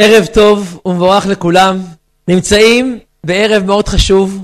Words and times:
ערב 0.00 0.26
טוב 0.26 0.80
ומבורך 0.86 1.26
לכולם. 1.26 1.80
נמצאים 2.28 2.98
בערב 3.24 3.64
מאוד 3.64 3.88
חשוב, 3.88 4.38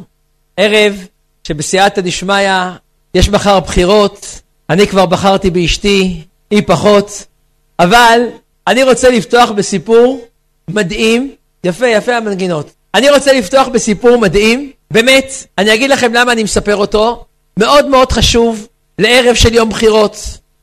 ערב 0.56 1.06
שבסייעתא 1.44 2.00
דשמיא 2.00 2.50
יש 3.14 3.28
מחר 3.28 3.60
בחירות, 3.60 4.40
אני 4.70 4.86
כבר 4.86 5.06
בחרתי 5.06 5.50
באשתי, 5.50 6.20
היא 6.50 6.62
פחות, 6.66 7.26
אבל 7.78 8.20
אני 8.66 8.82
רוצה 8.82 9.10
לפתוח 9.10 9.50
בסיפור 9.50 10.26
מדהים, 10.70 11.34
יפה, 11.64 11.88
יפה 11.88 12.16
המנגינות. 12.16 12.70
אני 12.94 13.10
רוצה 13.10 13.32
לפתוח 13.32 13.68
בסיפור 13.68 14.16
מדהים, 14.16 14.70
באמת, 14.90 15.32
אני 15.58 15.74
אגיד 15.74 15.90
לכם 15.90 16.12
למה 16.14 16.32
אני 16.32 16.42
מספר 16.42 16.76
אותו, 16.76 17.24
מאוד 17.58 17.86
מאוד 17.86 18.12
חשוב 18.12 18.66
לערב 18.98 19.34
של 19.34 19.54
יום 19.54 19.68
בחירות, 19.68 20.16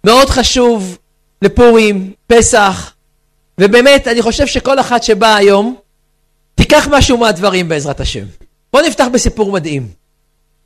מאוד 0.04 0.30
חשוב 0.30 0.98
לפורים, 1.42 2.14
פסח, 2.28 2.94
ובאמת, 3.60 4.08
אני 4.08 4.22
חושב 4.22 4.48
שכל 4.48 4.80
אחת 4.80 5.04
שבאה 5.04 5.36
היום, 5.36 5.76
תיקח 6.56 6.88
משהו 6.92 7.18
מהדברים 7.18 7.70
בעזרת 7.70 8.00
השם. 8.00 8.26
בואו 8.74 8.86
נפתח 8.88 9.06
בסיפור 9.14 9.52
מדהים. 9.52 9.88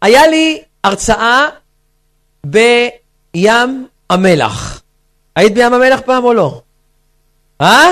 היה 0.02 0.28
לי 0.28 0.62
הרצאה 0.84 1.48
בים 2.46 3.88
המלח. 4.10 4.82
היית 5.36 5.54
בים 5.54 5.74
המלח 5.74 6.00
פעם 6.06 6.24
או 6.24 6.34
לא? 6.34 6.62
אה? 7.62 7.88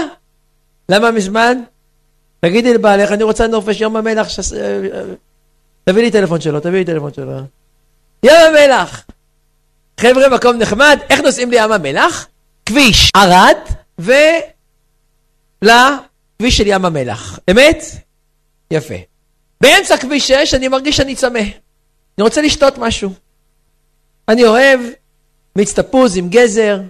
למה 0.90 1.12
מזמן? 1.12 1.62
תגידי 2.40 2.74
לבעלך, 2.74 3.12
אני 3.12 3.24
רוצה 3.24 3.48
נופש 3.48 3.82
ים 3.82 3.96
המלח. 3.96 4.30
ש... 4.30 4.40
אה, 4.54 4.60
אה, 4.94 5.04
תביא 5.84 6.04
לי 6.04 6.12
טלפון 6.12 6.42
שלו, 6.42 6.60
תביא 6.60 6.80
לי 6.80 6.86
טלפון 6.86 7.14
שלו. 7.14 7.32
ים 8.24 8.34
המלח! 8.48 9.06
חבר'ה, 10.00 10.30
מקום 10.30 10.58
נחמד, 10.58 11.00
איך 11.10 11.22
נוסעים 11.22 11.52
לים 11.52 11.72
המלח? 11.72 12.28
כביש 12.66 13.10
ערד 13.16 13.58
ו... 14.00 14.12
לכביש 15.62 16.58
של 16.58 16.68
ים 16.68 16.86
המלח. 16.86 17.40
אמת? 17.52 17.84
יפה. 18.72 18.96
באמצע 19.62 19.98
כביש 19.98 20.28
6 20.32 20.54
אני 20.54 20.68
מרגיש 20.68 20.98
שאני 20.98 21.16
צמא. 21.16 21.40
אני 21.40 22.24
רוצה 22.24 22.42
לשתות 22.42 22.78
משהו. 22.78 23.14
אני 24.30 24.46
אוהב 24.46 24.80
מיץ 25.56 25.80
תפוז 25.80 26.18
עם 26.18 26.30
גזר. 26.30 26.82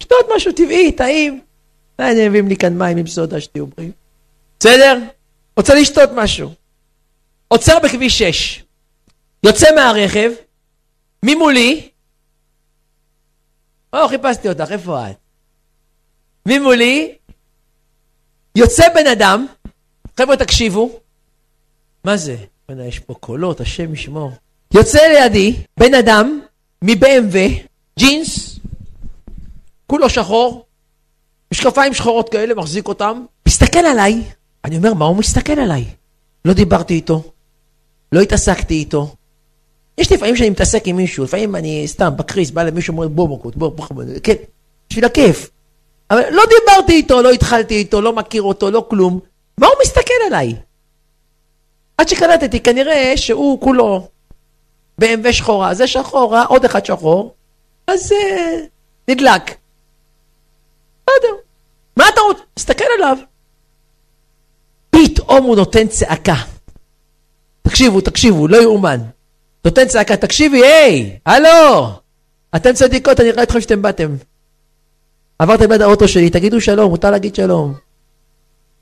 לשתות 0.00 0.26
משהו 0.36 0.52
טבעי, 0.52 0.92
טעים. 0.92 1.40
אני 1.98 2.28
מביאים 2.28 2.48
לי 2.48 2.56
כאן 2.56 2.78
מים 2.78 2.96
עם 2.96 3.06
סודה, 3.06 3.40
שתהיו 3.40 3.66
בריאים. 3.66 3.92
בסדר? 4.60 4.98
רוצה 5.56 5.74
לשתות 5.74 6.10
משהו. 6.14 6.54
עוצר 7.48 7.78
בכביש 7.78 8.18
6. 8.22 8.62
יוצא 9.42 9.74
מהרכב, 9.74 10.30
ממולי, 11.22 11.88
או, 13.92 14.08
חיפשתי 14.08 14.48
אותך, 14.48 14.72
איפה 14.72 15.10
את? 15.10 15.16
ממולי, 16.46 17.14
יוצא 18.56 18.84
בן 18.94 19.06
אדם, 19.06 19.46
חבר'ה 20.20 20.36
תקשיבו, 20.36 21.00
מה 22.04 22.16
זה? 22.16 22.36
יש 22.88 22.98
פה 22.98 23.14
קולות, 23.14 23.60
השם 23.60 23.94
ישמור. 23.94 24.30
יוצא 24.74 24.98
לידי 24.98 25.56
בן 25.76 25.94
אדם 25.94 26.40
מ-BMW, 26.82 27.36
ג'ינס, 27.98 28.58
כולו 29.86 30.10
שחור, 30.10 30.66
משקפיים 31.52 31.94
שחורות 31.94 32.28
כאלה, 32.28 32.54
מחזיק 32.54 32.88
אותם, 32.88 33.24
מסתכל 33.48 33.78
עליי, 33.78 34.22
אני 34.64 34.76
אומר, 34.76 34.94
מה 34.94 35.04
הוא 35.04 35.16
מסתכל 35.16 35.60
עליי? 35.60 35.84
לא 36.44 36.52
דיברתי 36.52 36.94
איתו, 36.94 37.32
לא 38.12 38.20
התעסקתי 38.20 38.74
איתו. 38.74 39.14
יש 39.98 40.12
לפעמים 40.12 40.36
שאני 40.36 40.50
מתעסק 40.50 40.82
עם 40.86 40.96
מישהו, 40.96 41.24
לפעמים 41.24 41.56
אני 41.56 41.88
סתם 41.88 42.12
בקריס, 42.16 42.50
בא 42.50 42.62
למישהו 42.62 42.94
ואומר 42.94 43.08
בוא 43.08 43.28
בוא, 43.28 43.52
בוא, 43.54 43.70
בוא, 43.70 44.04
כן, 44.22 44.34
בשביל 44.90 45.04
הכיף. 45.04 45.50
אבל 46.10 46.22
לא 46.30 46.42
דיברתי 46.48 46.92
איתו, 46.92 47.22
לא 47.22 47.30
התחלתי 47.30 47.74
איתו, 47.74 48.00
לא 48.00 48.12
מכיר 48.12 48.42
אותו, 48.42 48.70
לא 48.70 48.86
כלום. 48.90 49.20
מה 49.58 49.66
הוא 49.66 49.74
מסתכל 49.82 50.14
עליי? 50.26 50.54
עד 51.98 52.08
שקלטתי, 52.08 52.60
כנראה 52.60 53.12
שהוא 53.16 53.60
כולו 53.60 54.08
ב-MV 54.98 55.32
שחורה, 55.32 55.74
זה 55.74 55.86
שחורה, 55.86 56.44
עוד 56.44 56.64
אחד 56.64 56.84
שחור, 56.84 57.34
אז 57.86 58.12
uh, 58.12 58.14
נדלק. 59.08 59.42
בסדר. 61.02 61.36
מה 61.96 62.08
אתה 62.08 62.20
רוצה? 62.20 62.42
תסתכל 62.54 62.84
עליו. 62.98 63.16
פתאום 64.90 65.44
הוא 65.44 65.56
נותן 65.56 65.88
צעקה. 65.88 66.34
תקשיבו, 67.62 68.00
תקשיבו, 68.00 68.48
לא 68.48 68.56
יאומן. 68.56 68.98
נותן 69.64 69.88
צעקה, 69.88 70.16
תקשיבי, 70.16 70.64
היי, 70.64 71.18
הלו! 71.26 71.88
אתם 72.56 72.72
צדיקות, 72.72 73.20
אני 73.20 73.30
רואה 73.30 73.42
אתכם 73.42 73.60
שאתם 73.60 73.82
באתם. 73.82 74.16
עברתם 75.38 75.72
ליד 75.72 75.82
האוטו 75.82 76.08
שלי, 76.08 76.30
תגידו 76.30 76.60
שלום, 76.60 76.90
מותר 76.90 77.10
להגיד 77.10 77.34
שלום. 77.34 77.74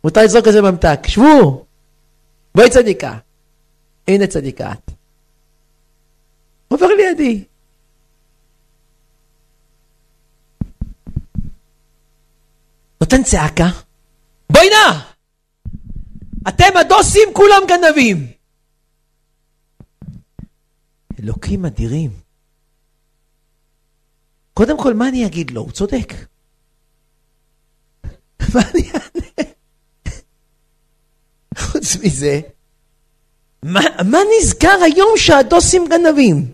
מותר 0.05 0.21
לזרוק 0.25 0.47
איזה 0.47 0.63
ממתק, 0.63 1.01
שבו! 1.07 1.67
בואי 2.55 2.71
צדיקה. 2.71 3.19
הנה 4.09 4.27
צדיקה 4.27 4.73
את. 4.73 4.91
עובר 6.69 6.87
לידי. 6.87 7.45
נותן 13.01 13.23
צעקה. 13.23 13.69
בואי 14.53 14.67
נא! 14.71 15.01
אתם 16.49 16.77
הדוסים 16.81 17.29
כולם 17.33 17.63
גנבים! 17.69 18.33
אלוקים 21.23 21.65
אדירים. 21.65 22.11
קודם 24.55 24.79
כל, 24.79 24.95
מה 24.95 25.09
אני 25.09 25.27
אגיד 25.27 25.51
לו? 25.51 25.61
הוא 25.61 25.71
צודק. 25.73 26.13
מה 28.55 28.61
אני 28.75 28.83
אענה? 28.89 29.51
חוץ 31.59 31.97
מזה, 31.97 32.41
מה, 33.63 33.81
מה 34.05 34.19
נזכר 34.39 34.79
היום 34.85 35.09
שהדוסים 35.17 35.89
גנבים? 35.89 36.53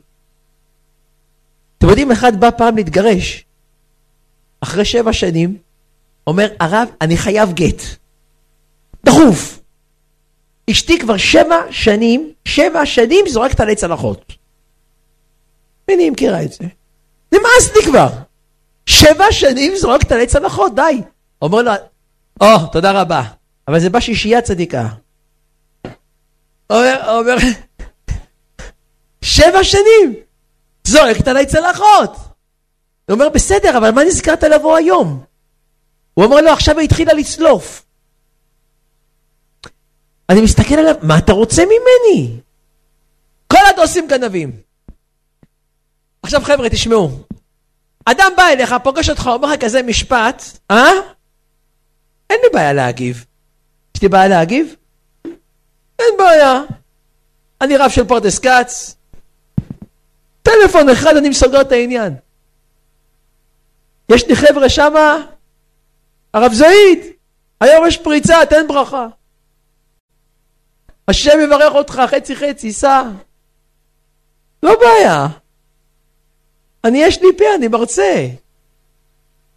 אתם 1.78 1.88
יודעים, 1.88 2.12
אחד 2.12 2.40
בא 2.40 2.50
פעם 2.50 2.76
להתגרש. 2.76 3.44
אחרי 4.60 4.84
שבע 4.84 5.12
שנים, 5.12 5.58
אומר, 6.26 6.48
הרב, 6.60 6.88
אני 7.00 7.16
חייב 7.16 7.52
גט. 7.52 7.82
דחוף. 9.04 9.60
אשתי 10.70 10.98
כבר 10.98 11.16
שבע 11.16 11.56
שנים, 11.70 12.32
שבע 12.44 12.86
שנים 12.86 13.24
זורקת 13.28 13.60
עלי 13.60 13.76
צלחות. 13.76 14.32
אני 15.90 16.10
מכירה 16.10 16.42
את 16.42 16.52
זה. 16.52 16.64
נמאס 17.32 17.76
לי 17.76 17.82
כבר. 17.84 18.08
שבע 18.86 19.24
שנים 19.30 19.76
זורקת 19.76 20.12
עלי 20.12 20.26
צלחות, 20.26 20.74
די. 20.74 21.02
אומר 21.42 21.62
לו, 21.62 21.72
או, 22.40 22.56
oh, 22.56 22.72
תודה 22.72 23.00
רבה, 23.00 23.22
אבל 23.68 23.80
זה 23.80 23.90
בא 23.90 24.00
שישייה 24.00 24.42
צדיקה. 24.42 24.88
אומר, 26.70 27.18
אומר, 27.18 27.36
שבע 29.22 29.64
שנים, 29.64 30.14
זורקת 30.84 31.28
עליי 31.28 31.46
צלחות. 31.46 32.10
הוא 33.06 33.14
אומר, 33.14 33.28
בסדר, 33.28 33.78
אבל 33.78 33.90
מה 33.90 34.04
נזכרת 34.04 34.42
לבוא 34.42 34.76
היום? 34.76 35.24
הוא 36.14 36.24
אומר 36.24 36.40
לו, 36.40 36.50
עכשיו 36.50 36.78
היא 36.78 36.84
התחילה 36.84 37.12
לצלוף. 37.12 37.86
אני 40.28 40.40
מסתכל 40.40 40.74
עליו, 40.74 40.94
מה 41.02 41.18
אתה 41.18 41.32
רוצה 41.32 41.62
ממני? 41.64 42.40
כל 43.46 43.66
הדוסים 43.70 44.06
גנבים. 44.08 44.52
עכשיו 46.22 46.40
חבר'ה, 46.44 46.68
תשמעו. 46.68 47.10
אדם 48.04 48.32
בא 48.36 48.42
אליך, 48.48 48.74
פוגש 48.82 49.10
אותך, 49.10 49.26
אומר 49.26 49.52
לך 49.52 49.60
כזה 49.60 49.82
משפט, 49.82 50.42
אה? 50.70 50.90
אין 52.30 52.40
לי 52.42 52.48
בעיה 52.52 52.72
להגיב. 52.72 53.24
יש 53.96 54.02
לי 54.02 54.08
בעיה 54.08 54.28
להגיב? 54.28 54.74
אין 55.98 56.14
בעיה. 56.18 56.60
אני 57.60 57.76
רב 57.76 57.90
של 57.90 58.04
פרדס 58.04 58.38
כץ. 58.38 58.96
טלפון 60.42 60.88
אחד 60.88 61.16
אני 61.16 61.28
מסוגר 61.28 61.60
את 61.60 61.72
העניין. 61.72 62.14
יש 64.08 64.26
לי 64.26 64.36
חבר'ה 64.36 64.68
שמה, 64.68 65.16
הרב 66.34 66.52
זעיד, 66.52 66.98
היום 67.60 67.86
יש 67.86 67.96
פריצה, 67.96 68.46
תן 68.50 68.68
ברכה. 68.68 69.06
השם 71.08 71.38
יברך 71.44 71.74
אותך 71.74 72.02
חצי 72.06 72.36
חצי, 72.36 72.72
סע. 72.72 73.02
לא 74.62 74.80
בעיה. 74.80 75.26
אני 76.84 76.98
יש 77.02 77.22
לי 77.22 77.28
פה, 77.38 77.44
אני 77.54 77.68
מרצה. 77.68 78.26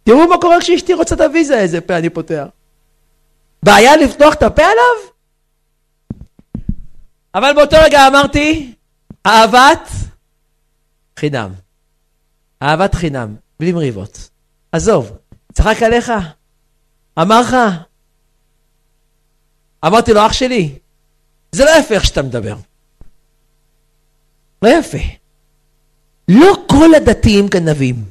תראו 0.04 0.28
מה 0.28 0.38
קורה 0.40 0.60
כשאשתי 0.60 0.94
רוצה 0.94 1.14
את 1.14 1.20
הוויזה, 1.20 1.58
איזה 1.58 1.80
פה 1.80 1.98
אני 1.98 2.10
פותח. 2.10 2.44
בעיה 3.64 3.96
לפתוח 3.96 4.34
את 4.34 4.42
הפה 4.42 4.62
עליו? 4.62 5.14
אבל 7.34 7.52
באותו 7.54 7.76
רגע 7.84 8.06
אמרתי, 8.06 8.74
אהבת 9.26 9.88
חינם. 11.18 11.52
אהבת 12.62 12.94
חינם, 12.94 13.36
בלי 13.60 13.72
מריבות. 13.72 14.30
עזוב, 14.72 15.16
צחק 15.52 15.82
עליך? 15.82 16.12
אמר 17.20 17.40
לך? 17.40 17.56
אמרתי 19.86 20.12
לו, 20.12 20.26
אח 20.26 20.32
שלי, 20.32 20.78
זה 21.52 21.64
לא 21.64 21.70
יפה 21.70 21.94
איך 21.94 22.04
שאתה 22.04 22.22
מדבר. 22.22 22.56
לא 24.62 24.68
יפה. 24.68 24.98
לא 26.28 26.56
כל 26.66 26.94
הדתיים 26.96 27.46
גנבים, 27.46 28.04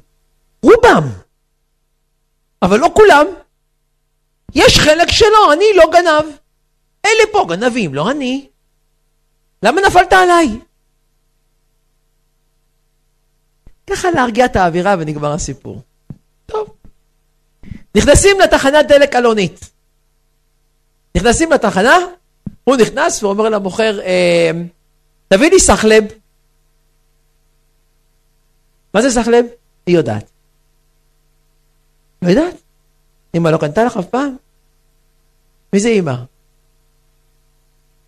רובם, 0.64 1.10
אבל 2.62 2.80
לא 2.80 2.92
כולם. 2.96 3.26
יש 4.56 4.80
חלק 4.80 5.12
שלו, 5.12 5.54
אני 5.54 5.66
לא 5.76 5.84
גנב. 5.92 6.36
אלה 7.06 7.24
פה 7.32 7.46
גנבים, 7.50 7.94
לא 7.94 8.12
אני. 8.12 8.48
למה 9.64 9.82
נפלת 9.82 10.14
עליי? 10.14 10.48
ככה 13.90 14.12
להרגיע 14.12 14.46
את 14.46 14.56
האווירה 14.56 14.96
ונגמר 15.00 15.32
הסיפור. 15.32 15.82
טוב. 16.46 16.74
נכנסים 17.96 18.40
לתחנת 18.40 18.88
דלק 18.88 19.16
אלונית. 19.16 19.60
נכנסים 21.18 21.52
לתחנה, 21.52 21.98
הוא 22.64 22.76
נכנס 22.76 23.24
ואומר 23.24 23.50
למוכר, 23.50 24.02
אה, 24.02 24.52
תביא 25.28 25.50
לי 25.50 25.60
סחלב. 25.60 26.04
מה 28.94 29.02
זה 29.02 29.10
סחלב? 29.10 29.46
היא 29.86 29.96
יודעת. 29.96 30.32
לא 32.22 32.30
יודעת. 32.30 32.56
אמא 33.36 33.50
לא 33.50 33.58
קנתה 33.58 33.84
לך 33.84 33.98
אף 33.98 34.06
פעם? 34.06 34.36
מי 35.74 35.80
זה 35.80 35.90
אמא? 35.90 36.14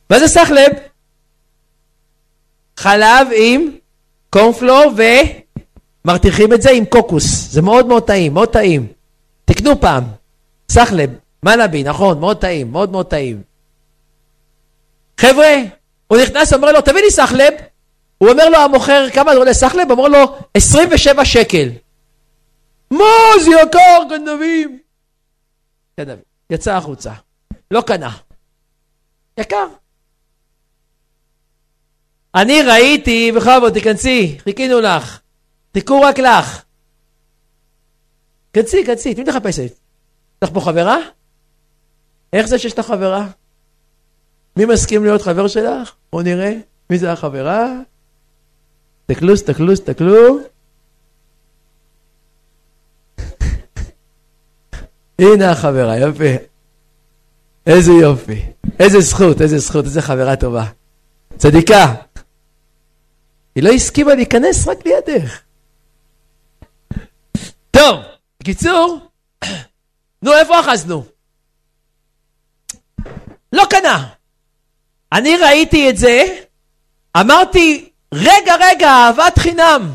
מה 0.09 0.19
זה 0.19 0.27
סחלב? 0.27 0.71
חלב 2.77 3.27
עם 3.35 3.71
קורנפלור 4.29 4.83
ומרתיחים 6.05 6.53
את 6.53 6.61
זה 6.61 6.71
עם 6.71 6.85
קוקוס. 6.85 7.51
זה 7.51 7.61
מאוד 7.61 7.87
מאוד 7.87 8.07
טעים, 8.07 8.33
מאוד 8.33 8.49
טעים. 8.49 8.87
תקנו 9.45 9.81
פעם. 9.81 10.03
סחלב, 10.71 11.09
מלאבי, 11.43 11.83
נכון, 11.83 12.19
מאוד 12.19 12.41
טעים, 12.41 12.71
מאוד 12.71 12.91
מאוד 12.91 13.05
טעים. 13.05 13.41
חבר'ה, 15.19 15.55
הוא 16.07 16.17
נכנס, 16.17 16.53
אומר 16.53 16.71
לו, 16.71 16.81
תביא 16.81 17.01
לי 17.01 17.11
סחלב. 17.11 17.53
הוא 18.17 18.29
אומר 18.29 18.49
לו, 18.49 18.57
המוכר, 18.57 19.07
כמה 19.13 19.33
זה 19.33 19.37
עולה 19.37 19.53
סחלב? 19.53 19.91
אומר 19.91 20.07
לו, 20.07 20.37
27 20.53 21.25
שקל. 21.25 21.69
מה, 22.91 23.05
זה 23.43 23.51
יקר, 23.51 23.99
גנבים. 24.09 24.79
גנבים. 25.99 26.23
יצא 26.49 26.75
החוצה. 26.75 27.11
לא 27.71 27.81
קנה. 27.81 28.17
יקר. 29.37 29.67
אני 32.35 32.61
ראיתי, 32.61 33.31
בכבוד, 33.31 33.73
תיכנסי, 33.73 34.37
חיכינו 34.43 34.79
לך. 34.79 35.19
חיכו 35.73 36.01
רק 36.01 36.19
לך. 36.19 36.63
כנסי, 38.53 38.85
כנסי, 38.85 39.11
את 39.11 39.17
מי 39.17 39.23
תחפשת? 39.23 39.61
יש 39.61 39.71
לך 40.43 40.49
פה 40.53 40.61
חברה? 40.61 40.97
איך 42.33 42.45
זה 42.45 42.59
שיש 42.59 42.79
לך 42.79 42.85
חברה? 42.85 43.27
מי 44.57 44.65
מסכים 44.65 45.03
להיות 45.03 45.21
חבר 45.21 45.47
שלך? 45.47 45.95
בואו 46.11 46.23
נראה. 46.23 46.53
מי 46.89 46.97
זה 46.97 47.11
החברה? 47.11 47.67
תסתכלו, 49.05 49.35
תסתכלו, 49.35 49.73
תסתכלו. 49.73 50.39
הנה 55.19 55.51
החברה, 55.51 55.97
יופי. 55.97 56.35
איזה 57.67 57.91
יופי. 57.91 58.45
איזה 58.79 58.99
זכות, 58.99 59.41
איזה 59.41 59.57
זכות, 59.57 59.85
איזה 59.85 60.01
חברה 60.01 60.35
טובה. 60.35 60.65
צדיקה. 61.37 61.95
היא 63.55 63.63
לא 63.63 63.69
הסכימה 63.69 64.15
להיכנס 64.15 64.67
רק 64.67 64.77
לידך. 64.85 65.41
טוב, 67.71 67.99
בקיצור, 68.39 68.99
נו, 70.23 70.33
איפה 70.33 70.59
אחזנו? 70.59 71.05
לא 73.53 73.63
קנה. 73.69 74.07
אני 75.11 75.37
ראיתי 75.37 75.89
את 75.89 75.97
זה, 75.97 76.23
אמרתי, 77.17 77.89
רגע, 78.13 78.53
רגע, 78.59 78.87
אהבת 78.87 79.39
חינם. 79.39 79.93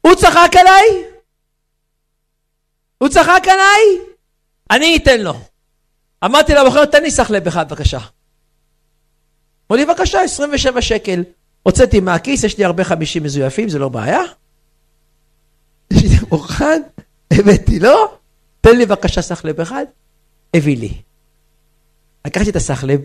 הוא 0.00 0.14
צחק 0.14 0.50
עליי? 0.58 0.84
הוא 2.98 3.08
צחק 3.08 3.42
עליי? 3.44 3.82
אני 4.70 4.96
אתן 4.96 5.20
לו. 5.20 5.49
אמרתי 6.24 6.54
למוכר, 6.54 6.84
תן 6.84 7.02
לי 7.02 7.10
סחלב 7.10 7.46
אחד 7.46 7.68
בבקשה. 7.68 7.98
אמר 9.70 9.76
לי, 9.76 9.86
בבקשה, 9.86 10.20
27 10.20 10.82
שקל. 10.82 11.24
הוצאתי 11.62 12.00
מהכיס, 12.00 12.44
יש 12.44 12.58
לי 12.58 12.64
הרבה 12.64 12.84
חמישים 12.84 13.22
מזויפים, 13.22 13.68
זה 13.68 13.78
לא 13.78 13.88
בעיה. 13.88 14.20
יש 15.92 16.02
לי 16.02 16.16
מוכן, 16.30 16.82
הבאתי 17.32 17.78
לו, 17.78 18.18
תן 18.60 18.76
לי 18.76 18.86
בבקשה 18.86 19.22
סחלב 19.22 19.60
אחד, 19.60 19.84
הביא 20.54 20.76
לי. 20.76 21.02
לקחתי 22.26 22.50
את 22.50 22.56
הסחלב, 22.56 23.00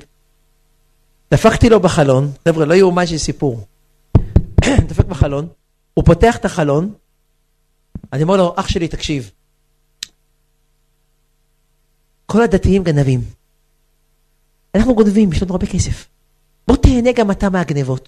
דפקתי 1.31 1.69
לו 1.69 1.79
בחלון, 1.79 2.31
חבר'ה, 2.47 2.65
לא 2.65 2.73
יאומן 2.73 3.07
של 3.07 3.17
סיפור. 3.17 3.67
דפק 4.87 5.05
בחלון, 5.05 5.47
הוא 5.93 6.05
פותח 6.05 6.37
את 6.37 6.45
החלון, 6.45 6.93
אני 8.13 8.23
אומר 8.23 8.37
לו, 8.37 8.53
אח 8.57 8.67
שלי, 8.67 8.87
תקשיב, 8.87 9.31
כל 12.25 12.41
הדתיים 12.41 12.83
גנבים. 12.83 13.21
אנחנו 14.75 14.95
גונבים, 14.95 15.31
יש 15.31 15.43
לנו 15.43 15.51
הרבה 15.51 15.65
כסף. 15.65 16.07
בוא 16.67 16.77
תהנה 16.77 17.11
גם 17.11 17.31
אתה 17.31 17.49
מהגנבות. 17.49 18.07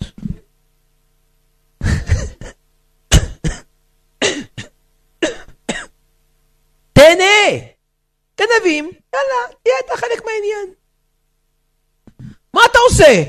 תהנה! 6.94 7.50
גנבים, 8.40 8.86
יאללה, 9.14 9.56
תהיה 9.64 9.76
אתה 9.86 9.94
חלק 9.98 10.26
מהעניין. 10.26 10.74
מה 12.54 12.62
אתה 12.72 12.80
עושה? 12.90 13.24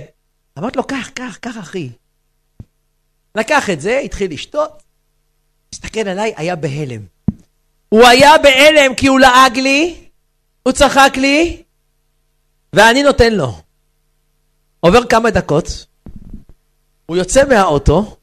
אמרתי 0.58 0.78
לו, 0.78 0.84
קח, 0.84 1.10
קח, 1.14 1.38
קח 1.40 1.58
אחי. 1.60 1.90
לקח 3.34 3.70
את 3.70 3.80
זה, 3.80 3.98
התחיל 3.98 4.32
לשתות, 4.32 4.82
הסתכל 5.72 6.08
עליי, 6.08 6.34
היה 6.36 6.56
בהלם. 6.56 7.00
הוא 7.88 8.06
היה 8.06 8.38
בהלם 8.38 8.94
כי 8.94 9.06
הוא 9.06 9.20
לעג 9.20 9.58
לי, 9.58 10.07
הוא 10.68 10.72
צחק 10.72 11.12
לי, 11.16 11.62
ואני 12.72 13.02
נותן 13.02 13.34
לו. 13.34 13.60
עובר 14.80 15.06
כמה 15.06 15.30
דקות, 15.30 15.86
הוא 17.06 17.16
יוצא 17.16 17.48
מהאוטו, 17.48 18.16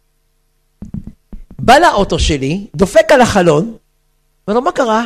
בא 1.59 1.77
לאוטו 1.77 2.19
שלי, 2.19 2.67
דופק 2.75 3.11
על 3.11 3.21
החלון, 3.21 3.77
אומר 4.47 4.59
לו, 4.59 4.61
מה 4.61 4.71
קרה? 4.71 5.05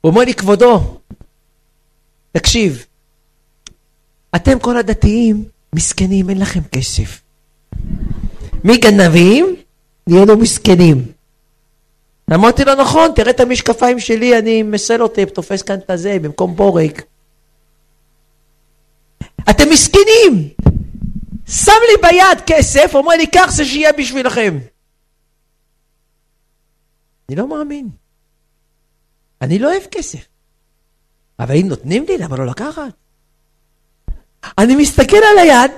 הוא 0.00 0.10
אומר 0.10 0.24
לי, 0.24 0.34
כבודו, 0.34 1.00
תקשיב, 2.32 2.86
אתם 4.36 4.58
כל 4.58 4.76
הדתיים 4.76 5.44
מסכנים, 5.74 6.30
אין 6.30 6.38
לכם 6.38 6.62
כסף. 6.72 7.20
מי 8.64 8.76
גנבים? 8.76 9.56
נהיינו 10.06 10.36
מסכנים. 10.36 11.12
אמרתי 12.34 12.64
לו, 12.64 12.74
נכון, 12.74 13.10
תראה 13.14 13.30
את 13.30 13.40
המשקפיים 13.40 14.00
שלי, 14.00 14.38
אני 14.38 14.62
מסלוטפ, 14.62 15.30
תופס 15.34 15.62
כאן 15.62 15.78
את 15.78 15.90
הזה 15.90 16.16
במקום 16.22 16.56
בורג. 16.56 17.00
אתם 19.50 19.70
מסכנים! 19.70 20.48
שם 21.48 21.72
לי 21.90 22.08
ביד 22.08 22.40
כסף, 22.46 22.90
אומר 22.94 23.14
לי, 23.16 23.26
קח 23.26 23.50
זה 23.50 23.64
שיהיה 23.64 23.92
בשבילכם. 23.92 24.58
אני 27.28 27.36
לא 27.36 27.48
מאמין. 27.48 27.88
אני 29.42 29.58
לא 29.58 29.72
אוהב 29.72 29.82
כסף. 29.90 30.26
אבל 31.38 31.54
אם 31.54 31.68
נותנים 31.68 32.04
לי, 32.08 32.18
למה 32.18 32.36
לא 32.36 32.46
לקחת? 32.46 32.92
אני 34.58 34.76
מסתכל 34.76 35.16
על 35.16 35.38
היד, 35.38 35.70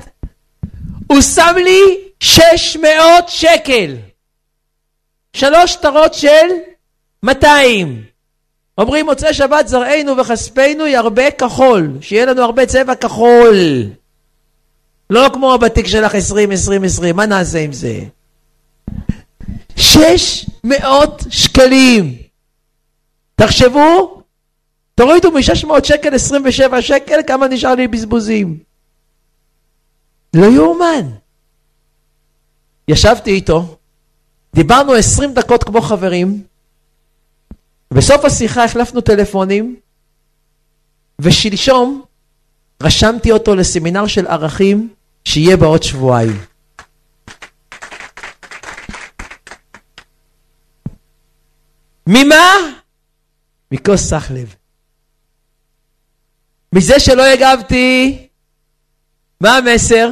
הוא 1.06 1.20
שם 1.20 1.54
לי 1.56 1.80
600 2.20 2.94
שקל. 3.28 3.96
שלוש 5.32 5.72
שטרות 5.72 6.14
של 6.14 6.48
200. 7.22 8.04
אומרים 8.78 9.06
מוצאי 9.06 9.34
שבת 9.34 9.68
זרענו 9.68 10.16
וכספנו 10.16 10.86
ירבה 10.86 11.30
כחול, 11.30 11.98
שיהיה 12.00 12.26
לנו 12.26 12.42
הרבה 12.42 12.66
צבע 12.66 12.94
כחול. 12.94 13.54
לא 15.10 15.30
כמו 15.32 15.54
הבתיק 15.54 15.86
שלך 15.86 16.14
20, 16.14 16.50
20, 16.50 16.84
20, 16.84 17.16
מה 17.16 17.26
נעשה 17.26 17.58
עם 17.58 17.72
זה? 17.72 18.00
600 19.76 21.24
שקלים. 21.30 22.16
תחשבו, 23.36 24.22
תורידו 24.94 25.30
מ-600 25.30 25.84
שקל 25.84 26.14
27 26.14 26.82
שקל, 26.82 27.20
כמה 27.26 27.48
נשאר 27.48 27.74
לי 27.74 27.88
בזבוזים? 27.88 28.58
לא 30.34 30.46
יאומן. 30.46 31.10
ישבתי 32.88 33.30
איתו, 33.30 33.76
דיברנו 34.54 34.94
20 34.94 35.34
דקות 35.34 35.64
כמו 35.64 35.80
חברים, 35.80 36.42
בסוף 37.94 38.24
השיחה 38.24 38.64
החלפנו 38.64 39.00
טלפונים, 39.00 39.76
ושלשום 41.18 42.02
רשמתי 42.82 43.32
אותו 43.32 43.54
לסמינר 43.54 44.06
של 44.06 44.26
ערכים 44.26 44.94
שיהיה 45.24 45.56
בעוד 45.56 45.82
שבועיים. 45.82 46.40
ממה? 52.06 52.44
מכוס 53.72 54.00
סחלב. 54.00 54.54
מזה 56.72 57.00
שלא 57.00 57.22
הגבתי, 57.22 58.28
מה 59.40 59.56
המסר? 59.56 60.10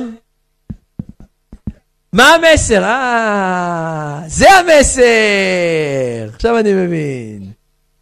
מה 2.18 2.34
המסר? 2.34 2.84
אה, 2.84 4.20
זה 4.26 4.46
המסר! 4.50 6.34
עכשיו 6.34 6.58
אני 6.58 6.72
מבין. 6.72 7.52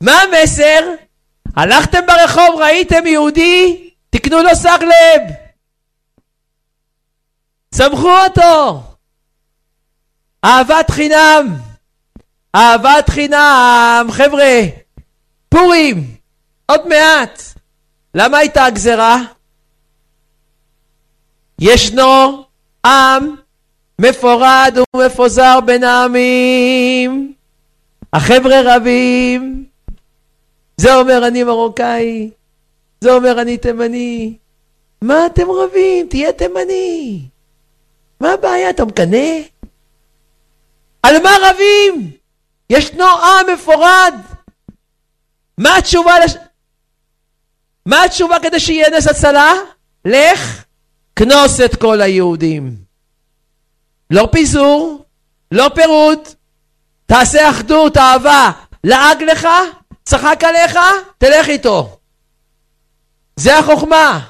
מה 0.00 0.12
המסר? 0.12 0.80
הלכתם 1.56 1.98
ברחוב, 2.06 2.60
ראיתם 2.60 3.06
יהודי, 3.06 3.90
תקנו 4.10 4.42
לו 4.42 4.56
שק 4.56 4.80
לב. 4.82 5.22
סמכו 7.74 8.10
אותו. 8.10 8.82
אהבת 10.44 10.90
חינם. 10.90 11.56
אהבת 12.54 13.10
חינם. 13.10 14.08
חבר'ה, 14.10 14.60
פורים, 15.48 16.16
עוד 16.66 16.88
מעט. 16.88 17.42
למה 18.14 18.38
הייתה 18.38 18.64
הגזרה? 18.64 19.18
ישנו 21.58 22.44
עם 22.84 23.45
מפורד 24.00 24.76
ומפוזר 24.96 25.60
בין 25.60 25.84
העמים. 25.84 27.34
החבר'ה 28.12 28.60
רבים. 28.64 29.66
זה 30.76 30.94
אומר 30.94 31.26
אני 31.26 31.44
מרוקאי, 31.44 32.30
זה 33.00 33.12
אומר 33.12 33.40
אני 33.40 33.56
תימני. 33.56 34.36
מה 35.02 35.26
אתם 35.26 35.50
רבים? 35.50 36.06
תהיה 36.08 36.32
תימני. 36.32 37.20
מה 38.20 38.32
הבעיה? 38.32 38.70
אתה 38.70 38.84
מקנא? 38.84 39.38
על 41.02 41.22
מה 41.22 41.30
רבים? 41.42 42.10
ישנו 42.70 43.04
עם 43.04 43.46
מפורד. 43.52 44.14
מה 45.58 45.76
התשובה 45.76 46.18
לש... 46.24 46.34
מה 47.86 48.04
התשובה 48.04 48.36
כדי 48.42 48.60
שיהיה 48.60 48.90
נס 48.90 49.08
הצלה? 49.08 49.52
לך, 50.04 50.64
כנוס 51.16 51.60
את 51.60 51.76
כל 51.76 52.00
היהודים. 52.00 52.85
לא 54.10 54.28
פיזור, 54.32 55.04
לא 55.52 55.70
פירוד, 55.74 56.18
תעשה 57.06 57.50
אחדות, 57.50 57.96
אהבה. 57.96 58.50
לעג 58.84 59.22
לך, 59.22 59.48
צחק 60.04 60.44
עליך, 60.44 60.78
תלך 61.18 61.48
איתו. 61.48 61.98
זה 63.36 63.58
החוכמה. 63.58 64.20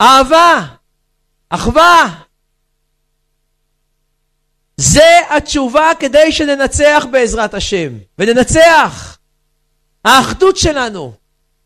אהבה, 0.00 0.66
אחווה. 1.50 2.14
זה 4.76 5.20
התשובה 5.30 5.90
כדי 5.98 6.32
שננצח 6.32 7.06
בעזרת 7.10 7.54
השם. 7.54 7.92
וננצח. 8.18 9.18
האחדות 10.04 10.56
שלנו, 10.56 11.12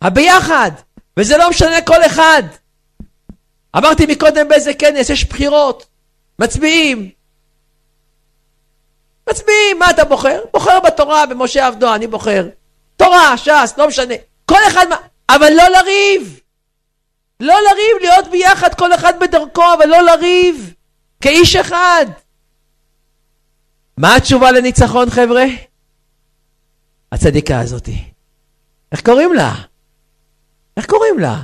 הביחד, 0.03 0.71
וזה 1.17 1.37
לא 1.37 1.51
משנה 1.51 1.83
כל 1.83 2.07
אחד. 2.07 2.43
אמרתי 3.77 4.07
מקודם 4.07 4.49
באיזה 4.49 4.75
כנס, 4.75 5.11
יש 5.11 5.25
בחירות, 5.25 5.87
מצביעים. 6.39 7.11
מצביעים, 9.31 9.79
מה 9.79 9.91
אתה 9.91 10.05
בוחר? 10.05 10.41
בוחר 10.53 10.81
בתורה, 10.81 11.27
במשה 11.27 11.67
עבדו, 11.67 11.95
אני 11.95 12.07
בוחר. 12.07 12.49
תורה, 12.97 13.37
ש"ס, 13.37 13.75
לא 13.79 13.89
משנה. 13.89 14.15
כל 14.47 14.59
אחד, 14.69 14.87
אבל 15.31 15.53
לא 15.57 15.69
לריב. 15.69 16.41
לא 17.41 17.55
לריב, 17.55 17.97
להיות 18.01 18.29
ביחד, 18.31 18.75
כל 18.75 18.95
אחד 18.95 19.21
בדרכו, 19.21 19.63
אבל 19.79 19.87
לא 19.87 20.01
לריב. 20.03 20.75
כאיש 21.21 21.57
אחד. 21.57 22.07
מה 23.97 24.17
התשובה 24.17 24.51
לניצחון, 24.51 25.11
חבר'ה? 25.11 25.45
הצדיקה 27.13 27.61
הזאתי. 27.61 28.05
איך 28.93 29.01
קוראים 29.01 29.33
לה? 29.35 29.55
איך 30.77 30.87
קוראים 30.87 31.19
לה? 31.19 31.37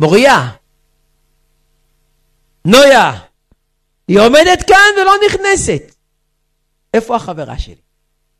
מוריה. 0.00 0.50
נויה. 2.64 3.12
היא 4.10 4.18
עומדת 4.20 4.62
כאן 4.66 5.02
ולא 5.02 5.12
נכנסת. 5.26 5.94
איפה 6.94 7.16
החברה 7.16 7.58
שלי? 7.58 7.74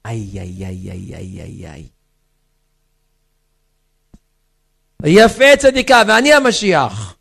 איי, 0.07 0.29
איי, 0.35 0.67
איי, 0.67 0.91
איי, 0.91 1.15
איי, 1.15 1.43
איי, 1.43 1.67
איי. 1.67 1.85
יפה 5.05 5.57
צדיקה, 5.59 6.03
ואני 6.09 6.33
המשיח. 6.33 7.17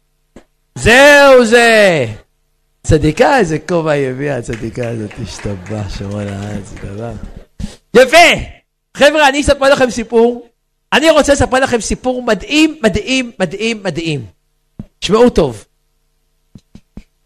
זהו 0.76 1.46
זה. 1.46 2.06
צדיקה, 2.84 3.38
איזה 3.38 3.60
כובע 3.60 3.92
היא 3.92 4.08
הביאה, 4.08 4.38
הצדיקה 4.38 4.90
הזאת, 4.90 5.12
השתבח, 5.24 5.98
שמוע 5.98 6.24
לארץ, 6.24 6.74
דבר. 6.84 7.12
יפה! 7.96 8.42
חבר'ה, 8.98 9.30
אני 9.30 9.42
אספר 9.42 9.70
לכם 9.74 9.90
סיפור. 9.90 10.50
אני 10.94 11.10
רוצה 11.10 11.34
לספר 11.34 11.60
לכם 11.60 11.82
סיפור 11.82 12.24
מדהים, 12.24 12.80
מדהים, 12.84 13.32
מדהים, 13.40 13.84
מדהים. 13.84 14.26
תשמעו 15.00 15.30
טוב. 15.30 15.66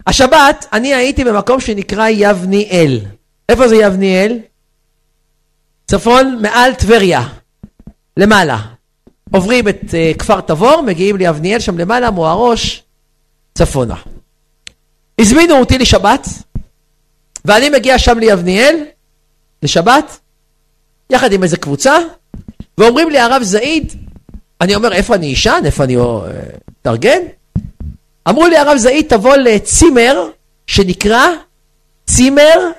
השבת, 0.06 0.66
אני 0.72 0.94
הייתי 0.94 1.24
במקום 1.24 1.60
שנקרא 1.60 2.08
יבניאל. 2.08 3.00
איפה 3.48 3.68
זה 3.68 3.76
יבניאל? 3.76 4.38
צפון 5.86 6.38
מעל 6.42 6.74
טבריה, 6.74 7.28
למעלה. 8.16 8.58
עוברים 9.32 9.68
את 9.68 9.80
uh, 9.82 10.18
כפר 10.18 10.40
תבור, 10.40 10.82
מגיעים 10.82 11.16
ליבניאל, 11.16 11.60
שם 11.60 11.78
למעלה, 11.78 12.10
מוארוש, 12.10 12.82
צפונה. 13.54 13.96
הזמינו 15.20 15.58
אותי 15.58 15.78
לשבת, 15.78 16.28
ואני 17.44 17.70
מגיע 17.70 17.98
שם 17.98 18.18
ליבניאל, 18.18 18.84
לשבת, 19.62 20.18
יחד 21.10 21.32
עם 21.32 21.42
איזה 21.42 21.56
קבוצה, 21.56 21.96
ואומרים 22.78 23.10
לי 23.10 23.18
הרב 23.18 23.42
זעיד, 23.42 23.92
אני 24.60 24.74
אומר, 24.74 24.92
איפה 24.92 25.14
אני 25.14 25.32
אשן? 25.32 25.62
איפה 25.64 25.84
אני 25.84 25.96
אתארגן? 26.82 27.20
אמרו 28.28 28.46
לי 28.46 28.56
הרב 28.56 28.76
זעיד, 28.76 29.06
תבוא 29.08 29.36
לצימר 29.36 30.30
שנקרא 30.66 31.26
צימר 32.06 32.70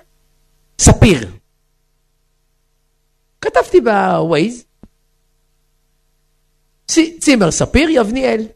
ספיר. 0.80 1.32
כתבתי 3.42 3.82
בווייז, 3.82 4.66
צימר 7.20 7.52
ספיר, 7.52 7.90
יבניאל. 7.90 8.48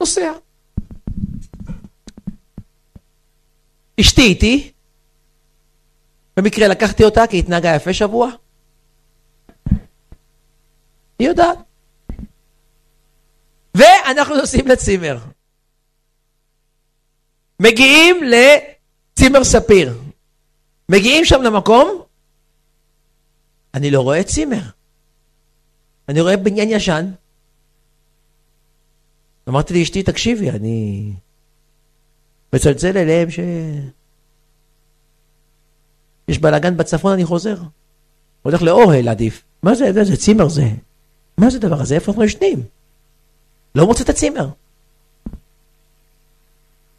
נוסע. 0.00 0.32
אשתי 4.00 4.22
איתי, 4.22 4.72
במקרה 6.36 6.68
לקחתי 6.68 7.04
אותה 7.04 7.26
כי 7.26 7.38
התנהגה 7.38 7.74
יפה 7.74 7.92
שבוע. 7.92 8.30
היא 11.18 11.28
יודעת. 11.28 11.58
ואנחנו 13.74 14.36
נוסעים 14.36 14.66
לצימר. 14.68 15.18
מגיעים 17.60 18.16
לצימר 18.24 19.44
ספיר. 19.44 19.98
מגיעים 20.88 21.24
שם 21.24 21.42
למקום, 21.42 22.02
אני 23.74 23.90
לא 23.90 24.00
רואה 24.00 24.22
צימר. 24.22 24.62
אני 26.08 26.20
רואה 26.20 26.36
בניין 26.36 26.70
ישן. 26.70 27.10
אמרתי 29.48 29.78
לאשתי, 29.78 30.02
תקשיבי, 30.02 30.50
אני 30.50 31.12
מצלצל 32.52 32.98
אליהם 32.98 33.30
ש... 33.30 33.38
יש 36.28 36.38
בלאגן 36.38 36.76
בצפון, 36.76 37.12
אני 37.12 37.24
חוזר. 37.24 37.56
הולך 38.42 38.62
לאוהל 38.62 39.08
עדיף. 39.08 39.42
מה 39.62 39.74
זה, 39.74 39.92
זה, 39.92 40.04
זה 40.04 40.16
צימר 40.16 40.48
זה. 40.48 40.68
מה 41.38 41.50
זה 41.50 41.56
הדבר 41.56 41.80
הזה? 41.80 41.94
איפה 41.94 42.12
אנחנו 42.12 42.24
ישנים? 42.24 42.62
לא 43.74 43.86
מוצא 43.86 44.04
את 44.04 44.08
הצימר. 44.08 44.48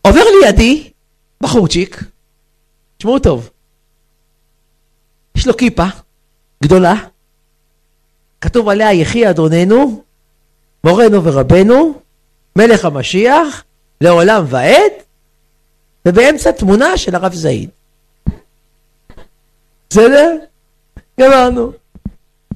עובר 0.07 0.23
לידי 0.41 0.91
בחורצ'יק, 1.41 2.03
תשמעו 2.97 3.19
טוב, 3.19 3.49
יש 5.35 5.47
לו 5.47 5.57
כיפה 5.57 5.85
גדולה, 6.63 6.93
כתוב 8.41 8.69
עליה 8.69 8.93
יחי 8.93 9.29
אדוננו, 9.29 10.03
מורנו 10.83 11.23
ורבנו, 11.23 12.01
מלך 12.55 12.85
המשיח, 12.85 13.63
לעולם 14.01 14.43
ועד, 14.47 14.91
ובאמצע 16.07 16.51
תמונה 16.51 16.97
של 16.97 17.15
הרב 17.15 17.33
זעיד. 17.33 17.69
בסדר? 19.89 20.37
גמרנו. 21.19 21.71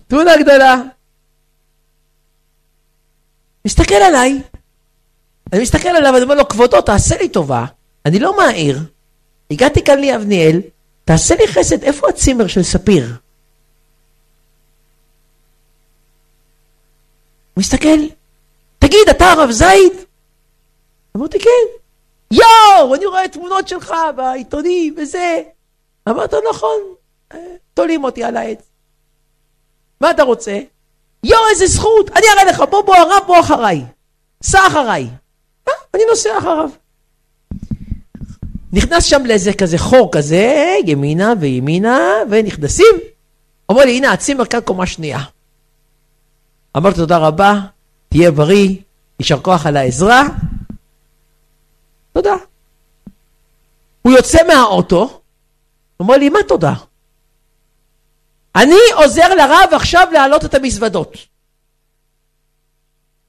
תמונה 0.07 0.31
גדולה. 0.37 0.75
מסתכל 3.65 3.95
עליי, 3.95 4.41
אני 5.53 5.61
מסתכל 5.61 5.89
עליו 5.89 6.11
ואני 6.13 6.23
אומר 6.23 6.35
לו, 6.35 6.47
כבודו, 6.47 6.81
תעשה 6.81 7.17
לי 7.17 7.29
טובה, 7.29 7.65
אני 8.05 8.19
לא 8.19 8.37
מהעיר, 8.37 8.79
הגעתי 9.51 9.83
כאן 9.83 9.99
ליבניאל, 9.99 10.61
תעשה 11.05 11.35
לי 11.35 11.47
חסד, 11.47 11.83
איפה 11.83 12.09
הצימר 12.09 12.47
של 12.47 12.63
ספיר? 12.63 13.05
הוא 17.53 17.61
מסתכל, 17.61 17.99
תגיד, 18.79 19.09
אתה 19.09 19.25
הרב 19.25 19.51
זייד? 19.51 19.93
אמרתי, 21.17 21.39
כן. 21.39 21.81
יואו, 22.31 22.95
אני 22.95 23.05
רואה 23.05 23.27
תמונות 23.27 23.67
שלך 23.67 23.93
בעיתונים 24.15 24.95
וזה. 24.97 25.41
אמרת, 26.09 26.33
נכון, 26.49 26.79
אה, 27.33 27.39
תולים 27.73 28.03
אותי 28.03 28.23
על 28.23 28.37
העץ. 28.37 28.59
מה 30.01 30.11
אתה 30.11 30.23
רוצה? 30.23 30.59
יואו, 31.23 31.41
איזה 31.49 31.67
זכות, 31.67 32.09
אני 32.09 32.25
אראה 32.33 32.43
לך, 32.43 32.63
בוא, 32.69 32.81
בוא, 32.81 32.95
הרב, 32.95 33.23
בוא 33.27 33.39
אחריי. 33.39 33.85
סע 34.43 34.67
אחריי. 34.67 35.07
אה, 35.67 35.73
אני 35.93 36.03
נוסע 36.09 36.37
אחריו. 36.37 36.69
נכנס 38.73 39.03
שם 39.03 39.25
לאיזה 39.25 39.53
כזה 39.53 39.77
חור 39.77 40.11
כזה, 40.11 40.75
ימינה 40.85 41.33
וימינה, 41.39 41.99
ונכנסים. 42.29 42.95
אומר 43.69 43.85
לי, 43.85 43.97
הנה 43.97 44.11
הצימר 44.11 44.45
כאן 44.45 44.59
קומה 44.65 44.85
שנייה. 44.85 45.19
אמרתי 46.77 46.97
תודה 46.97 47.17
רבה, 47.17 47.59
תהיה 48.09 48.31
בריא, 48.31 48.75
יישר 49.19 49.39
כוח 49.39 49.65
על 49.65 49.77
העזרה. 49.77 50.23
תודה. 52.13 52.35
הוא 54.01 54.13
יוצא 54.13 54.37
מהאוטו, 54.47 55.21
אומר 55.99 56.17
לי, 56.17 56.29
מה 56.29 56.39
תודה? 56.47 56.73
אני 58.55 58.79
עוזר 58.93 59.35
לרב 59.35 59.69
עכשיו 59.71 60.07
להעלות 60.13 60.45
את 60.45 60.53
המזוודות. 60.53 61.17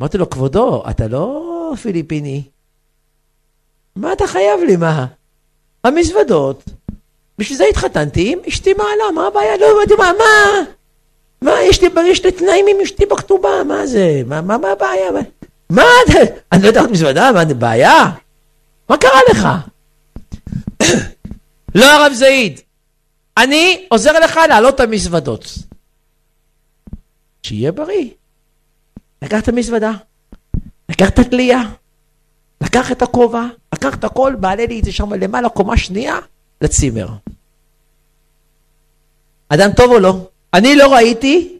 אמרתי 0.01 0.19
לו, 0.19 0.31
כבודו, 0.31 0.85
אתה 0.91 1.09
לא 1.09 1.52
פיליפיני. 1.77 2.43
מה 3.97 4.13
אתה 4.13 4.27
חייב 4.27 4.61
לי, 4.67 4.77
מה? 4.77 5.07
המזוודות, 5.85 6.65
בשביל 7.39 7.59
זה 7.59 7.65
התחתנתי 7.71 8.33
עם 8.33 8.39
אשתי 8.49 8.75
מעלה, 8.75 9.11
מה 9.15 9.27
הבעיה? 9.27 9.57
לא 9.57 9.67
הבנתי, 9.71 9.95
מה, 9.95 10.13
מה? 10.19 10.65
מה, 11.43 11.63
יש 11.63 11.83
לי, 11.83 11.89
יש 12.07 12.25
לי 12.25 12.33
תנאים 12.33 12.67
עם 12.69 12.77
אשתי 12.83 13.07
בכתובה, 13.07 13.65
מה 13.69 13.87
זה? 13.87 14.23
מה, 14.27 14.41
מה, 14.41 14.59
מה 14.59 14.69
הבעיה? 14.73 15.11
מה, 15.11 15.21
מה, 15.71 15.83
אני 16.53 16.63
לא 16.63 16.67
יודע 16.67 16.81
יודעת 16.81 16.91
מזוודה, 16.91 17.33
מה, 17.33 17.45
זה 17.45 17.55
בעיה? 17.55 18.11
מה 18.89 18.97
קרה 18.97 19.21
לך? 19.31 19.49
לא 21.75 21.85
הרב 21.85 22.13
זעיד, 22.13 22.61
אני 23.37 23.87
עוזר 23.89 24.13
לך 24.13 24.41
להעלות 24.49 24.75
את 24.75 24.81
המזוודות. 24.81 25.47
שיהיה 27.43 27.73
בריא. 27.73 28.11
לקח 29.23 29.43
את 29.43 29.49
המזוודה, 29.49 29.93
לקח 30.89 31.09
את 31.09 31.19
התלייה, 31.19 31.63
לקח 32.61 32.93
את 32.93 33.03
הכובע, 33.03 33.45
לקח 33.75 33.95
את 33.95 34.05
הכל, 34.05 34.37
מעלה 34.41 34.67
לי 34.67 34.81
את 34.81 34.85
זה 34.85 34.93
שם 34.93 35.13
למעלה, 35.13 35.49
קומה 35.49 35.77
שנייה, 35.77 36.19
לצימר. 36.61 37.09
אדם 39.49 39.73
טוב 39.73 39.93
או 39.93 39.99
לא? 39.99 40.29
אני 40.55 40.77
לא 40.77 40.95
ראיתי 40.95 41.59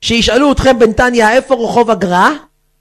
שישאלו 0.00 0.52
אתכם 0.52 0.78
בנתניה 0.78 1.32
איפה 1.32 1.54
רחוב 1.54 1.90
הגר"א, 1.90 2.30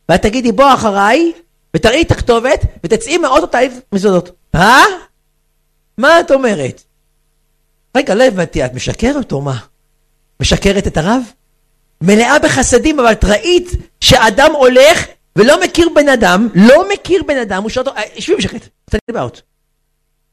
ואת 0.10 0.22
תגידי 0.22 0.52
בוא 0.52 0.74
אחריי, 0.74 1.32
ותראי 1.76 2.02
את 2.02 2.12
הכתובת, 2.12 2.62
ותצאי 2.84 3.18
מהאוטו 3.18 3.48
תעיף 3.48 3.74
מזוודות. 3.92 4.32
אה? 4.56 4.84
מה 5.98 6.20
את 6.20 6.32
אומרת? 6.32 6.84
רגע, 7.98 8.16
לא 8.16 8.24
הבנתי, 8.24 8.66
את 8.66 8.74
משקרת 8.74 9.32
או 9.32 9.42
מה? 9.42 9.58
משקרת 10.40 10.88
את 10.88 10.98
הרב? 10.98 11.22
מלאה 12.02 12.40
בחסדים, 12.40 13.00
אבל 13.00 13.12
את 13.12 13.26
ראית 13.26 13.70
שאדם 14.02 14.52
הולך 14.52 15.06
ולא 15.36 15.64
מכיר 15.64 15.90
בן 15.96 16.10
אדם, 16.10 16.48
לא 16.56 16.90
מכיר 16.94 17.24
בן 17.28 17.38
אדם, 17.38 17.62
הוא 17.64 17.70
שואל 17.70 17.88
אותו, 17.88 18.00
שבי 18.20 18.36
בשקט, 18.36 18.68
לי 18.94 19.14
בעיות. 19.14 19.42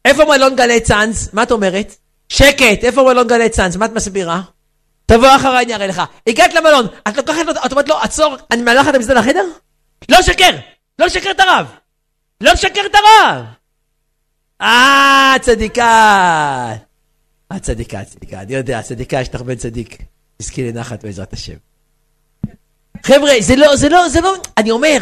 איפה 0.05 0.25
מלון 0.25 0.57
גלי 0.57 0.81
צאנז? 0.81 1.31
מה 1.33 1.43
את 1.43 1.51
אומרת? 1.51 1.97
שקט, 2.29 2.85
איפה 2.85 3.03
מלון 3.03 3.29
גלי 3.29 3.49
צאנז? 3.49 3.77
מה 3.77 3.87
את 3.87 3.93
מסבירה? 3.93 4.41
תבוא 5.07 5.37
אחריי, 5.37 5.65
אני 5.65 5.75
אראה 5.75 5.87
לך. 5.87 6.03
הגעת 6.27 6.55
למלון, 6.55 6.87
את 7.09 7.17
לוקחת 7.17 7.47
לו, 7.47 7.53
את 7.67 7.73
אומרת 7.73 7.89
לו, 7.89 7.99
עצור, 8.01 8.37
אני 8.51 8.63
לך 8.63 8.89
את 8.89 8.95
המזדל 8.95 9.19
לחדר? 9.19 9.45
לא 10.09 10.19
לשקר! 10.19 10.51
לא 10.99 11.07
לשקר 11.07 11.31
את 11.31 11.41
הרב! 11.41 11.67
לא 12.41 12.53
לשקר 12.53 12.81
את 12.87 12.95
הרב! 12.95 13.45
אה, 14.61 15.35
צדיקה! 15.41 16.75
את 17.57 17.63
צדיקה, 17.63 18.05
צדיקה, 18.05 18.41
אני 18.41 18.55
יודע, 18.55 18.83
צדיקה, 18.83 19.21
יש 19.21 19.35
לך 19.35 19.43
בן 19.43 19.55
צדיק. 19.55 20.03
תזכי 20.37 20.73
לנחת 20.73 21.05
בעזרת 21.05 21.33
השם. 21.33 21.70
חבר'ה, 23.03 23.33
זה 23.41 23.57
לא, 23.57 23.77
זה 23.77 23.89
לא, 23.89 24.09
זה 24.09 24.21
לא, 24.21 24.35
אני 24.59 24.71
אומר, 24.71 24.99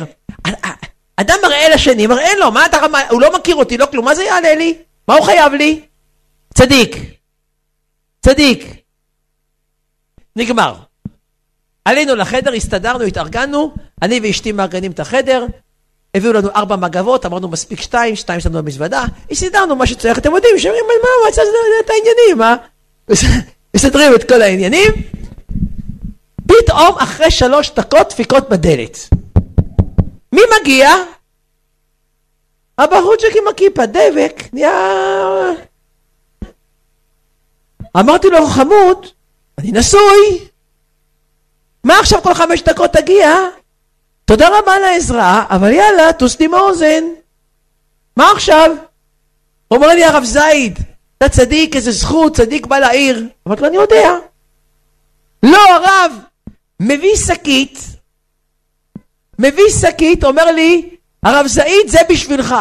אדם 1.17 1.37
מראה 1.43 1.69
לשני, 1.69 2.07
מראה 2.07 2.35
לו, 2.35 2.51
מה 2.51 2.67
אתה, 2.67 2.79
הוא 3.11 3.21
לא 3.21 3.37
מכיר 3.37 3.57
אותי, 3.57 3.79
לא 3.79 3.87
כלום, 3.87 4.05
מה 4.05 4.15
זה 4.15 4.25
יעלה 4.25 4.55
לי? 4.55 4.79
מה 5.09 5.15
הוא 5.15 5.25
חייב 5.25 5.53
לי? 5.53 5.81
צדיק. 6.55 6.97
צדיק. 8.21 8.67
נגמר. 10.37 10.75
עלינו 11.85 12.15
לחדר, 12.15 12.53
הסתדרנו, 12.53 13.05
התארגנו, 13.05 13.75
אני 14.03 14.21
ואשתי 14.23 14.53
מארגנים 14.53 14.91
את 14.91 15.01
החדר, 15.01 15.47
הביאו 16.15 16.33
לנו 16.33 16.49
ארבע 16.57 16.77
מגבות, 16.77 17.27
אמרנו 17.27 17.49
מספיק 17.49 17.81
שתיים, 17.81 18.17
שתיים 18.17 18.41
שלנו 18.41 18.63
במזוודה, 18.63 19.05
הסתדרנו 19.31 19.77
מה 19.77 19.87
שצריך, 19.87 20.19
אתם 20.19 20.35
יודעים, 20.35 20.59
שאומרים, 20.59 20.85
מה, 20.87 21.29
עשה 21.29 21.43
את 21.85 21.91
העניינים, 21.91 22.39
מה? 22.39 22.57
מסדרים 23.77 24.15
את 24.15 24.29
כל 24.29 24.43
העניינים, 24.43 24.91
פתאום 26.49 26.99
אחרי 26.99 27.31
שלוש 27.31 27.71
דקות 27.71 28.09
דפיקות 28.09 28.49
בדלת. 28.49 28.99
מי 30.33 30.41
מגיע? 30.61 30.91
הבחורצ'יק 32.79 33.37
עם 33.37 33.49
הכיפה, 33.49 33.87
דבק, 33.87 34.43
נהיה... 34.53 34.73
אמרתי 37.97 38.29
לו, 38.29 38.47
חמוד, 38.47 39.07
אני 39.59 39.73
נשוי. 39.73 40.49
מה 41.85 41.99
עכשיו 42.01 42.23
כל 42.23 42.35
חמש 42.35 42.63
דקות 42.63 42.93
תגיע? 42.93 43.35
תודה 44.25 44.59
רבה 44.59 44.75
על 44.75 44.85
העזרה, 44.85 45.45
אבל 45.51 45.73
יאללה, 45.73 46.13
טוס 46.13 46.41
לי 46.41 46.47
מהאוזן. 46.47 47.05
מה 48.17 48.31
עכשיו? 48.31 48.71
אומר 49.71 49.87
לי, 49.87 50.05
הרב 50.05 50.25
זייד, 50.25 50.79
אתה 51.19 51.29
צדיק, 51.29 51.77
איזה 51.77 51.91
זכות, 51.91 52.37
צדיק 52.37 52.67
בא 52.67 52.79
לעיר. 52.79 53.29
אמרתי 53.47 53.63
לו, 53.63 53.69
אני 53.69 53.77
יודע. 53.77 54.15
לא, 55.43 55.59
הרב, 55.75 56.13
מביא 56.81 57.17
שקית, 57.27 57.79
מביא 59.39 59.71
שקית, 59.81 60.25
אומר 60.25 60.53
לי, 60.53 60.97
הרב 61.23 61.47
זעיד, 61.47 61.89
זה 61.89 61.99
בשבילך. 62.11 62.55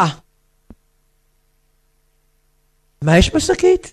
מה 3.02 3.18
יש 3.18 3.34
בשקית? 3.34 3.92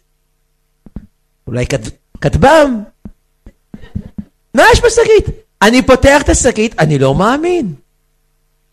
אולי 1.48 1.66
כטב"ם? 2.22 2.84
מה 4.54 4.64
יש 4.74 4.82
בשקית? 4.82 5.26
אני 5.62 5.82
פותח 5.82 6.22
את 6.22 6.30
השקית, 6.30 6.80
אני 6.80 7.00
לא 7.00 7.16
מאמין. 7.16 7.76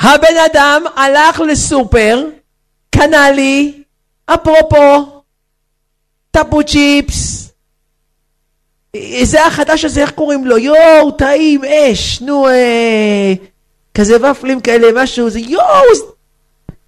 הבן 0.01 0.37
אדם 0.53 0.83
הלך 0.97 1.41
לסופר, 1.41 2.25
קנה 2.91 3.31
לי, 3.31 3.83
אפרופו, 4.27 5.23
טאפו 6.31 6.65
צ'יפס, 6.65 7.42
זה 9.23 9.47
החדש 9.47 9.85
הזה, 9.85 10.01
איך 10.01 10.11
קוראים 10.11 10.47
לו? 10.47 10.59
יואו, 10.59 11.11
טעים, 11.11 11.65
אש, 11.65 12.23
נו, 12.23 12.49
אה, 12.49 13.33
כזה 13.95 14.31
ופלים 14.31 14.61
כאלה, 14.61 14.87
משהו, 15.03 15.31
זה 15.31 15.41
יואו, 15.41 15.83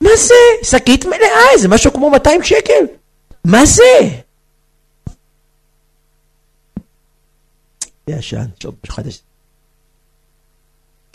מה 0.01 0.11
זה? 0.17 0.35
שקית 0.63 1.05
מלאה, 1.05 1.59
זה 1.59 1.69
משהו 1.69 1.93
כמו 1.93 2.11
200 2.11 2.43
שקל. 2.43 2.85
מה 3.45 3.67
זה? 3.67 4.01
ישן, 8.09 8.45
שוב, 8.63 8.75
חדש. 8.89 9.21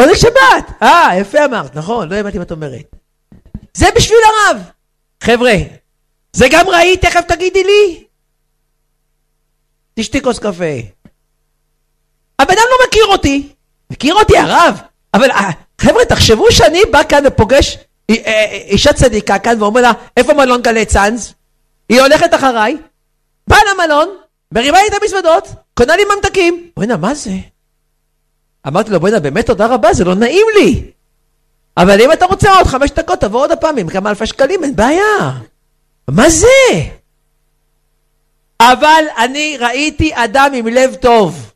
עונג 0.02 0.14
שבת! 0.14 0.82
אה, 0.82 1.10
יפה 1.20 1.46
אמרת, 1.46 1.76
נכון, 1.76 2.10
לא 2.10 2.16
הבנתי 2.16 2.38
מה 2.38 2.44
את 2.44 2.52
אומרת. 2.52 2.96
זה 3.74 3.86
בשביל 3.96 4.20
הרב. 4.24 4.62
חבר'ה, 5.24 5.54
זה 6.34 6.48
גם 6.52 6.70
ראית, 6.70 7.06
תכף 7.06 7.22
תגידי 7.28 7.64
לי. 7.64 8.09
תשתי 10.00 10.22
כוס 10.22 10.40
קפה. 10.40 10.74
הבן 12.40 12.54
אדם 12.54 12.64
לא 12.72 12.88
מכיר 12.88 13.06
אותי. 13.06 13.50
מכיר 13.92 14.16
אותי 14.16 14.38
הרב, 14.38 14.82
אבל 15.14 15.32
אה, 15.32 15.50
חבר'ה, 15.82 16.06
תחשבו 16.06 16.52
שאני 16.52 16.82
בא 16.92 17.04
כאן 17.10 17.24
ופוגש 17.28 17.78
אה, 18.10 18.16
אה, 18.26 18.46
אישה 18.68 18.94
צדיקה 18.94 19.40
כאן 19.40 19.62
ואומר 19.62 19.82
לה, 19.82 19.92
איפה 20.18 20.34
מלון 20.34 20.62
גלי 20.62 20.86
צאנז? 20.86 21.34
היא 21.90 22.02
הולכת 22.02 22.34
אחריי, 22.34 22.78
באה 23.48 23.60
למלון, 23.74 24.10
מרימה 24.52 24.78
לי 24.82 24.88
את 24.88 25.02
המזוודות, 25.02 25.48
קונה 25.74 25.96
לי 25.96 26.04
ממתקים. 26.16 26.70
בוא'נה, 26.78 26.98
מה 26.98 27.14
זה? 27.14 27.32
אמרתי 28.68 28.92
לו, 28.92 29.00
בוא'נה, 29.00 29.20
באמת 29.20 29.46
תודה 29.46 29.66
רבה, 29.66 29.94
זה 29.94 30.04
לא 30.04 30.16
נעים 30.16 30.48
לי. 30.56 30.92
אבל 31.78 32.02
אם 32.02 32.12
אתה 32.12 32.26
רוצה 32.26 32.54
עוד 32.58 32.68
חמש 32.68 32.92
דקות, 32.92 33.20
תבוא 33.20 33.42
עוד 33.42 33.52
פעם 33.62 33.78
עם 33.78 33.90
כמה 33.90 34.10
אלפי 34.10 34.26
שקלים, 34.26 34.64
אין 34.64 34.76
בעיה. 34.76 35.32
מה 36.08 36.30
זה? 36.30 36.48
אבל 38.62 39.04
אני 39.18 39.58
ראיתי 39.60 40.12
אדם 40.14 40.52
עם 40.54 40.68
לב 40.68 40.96
טוב. 40.96 41.52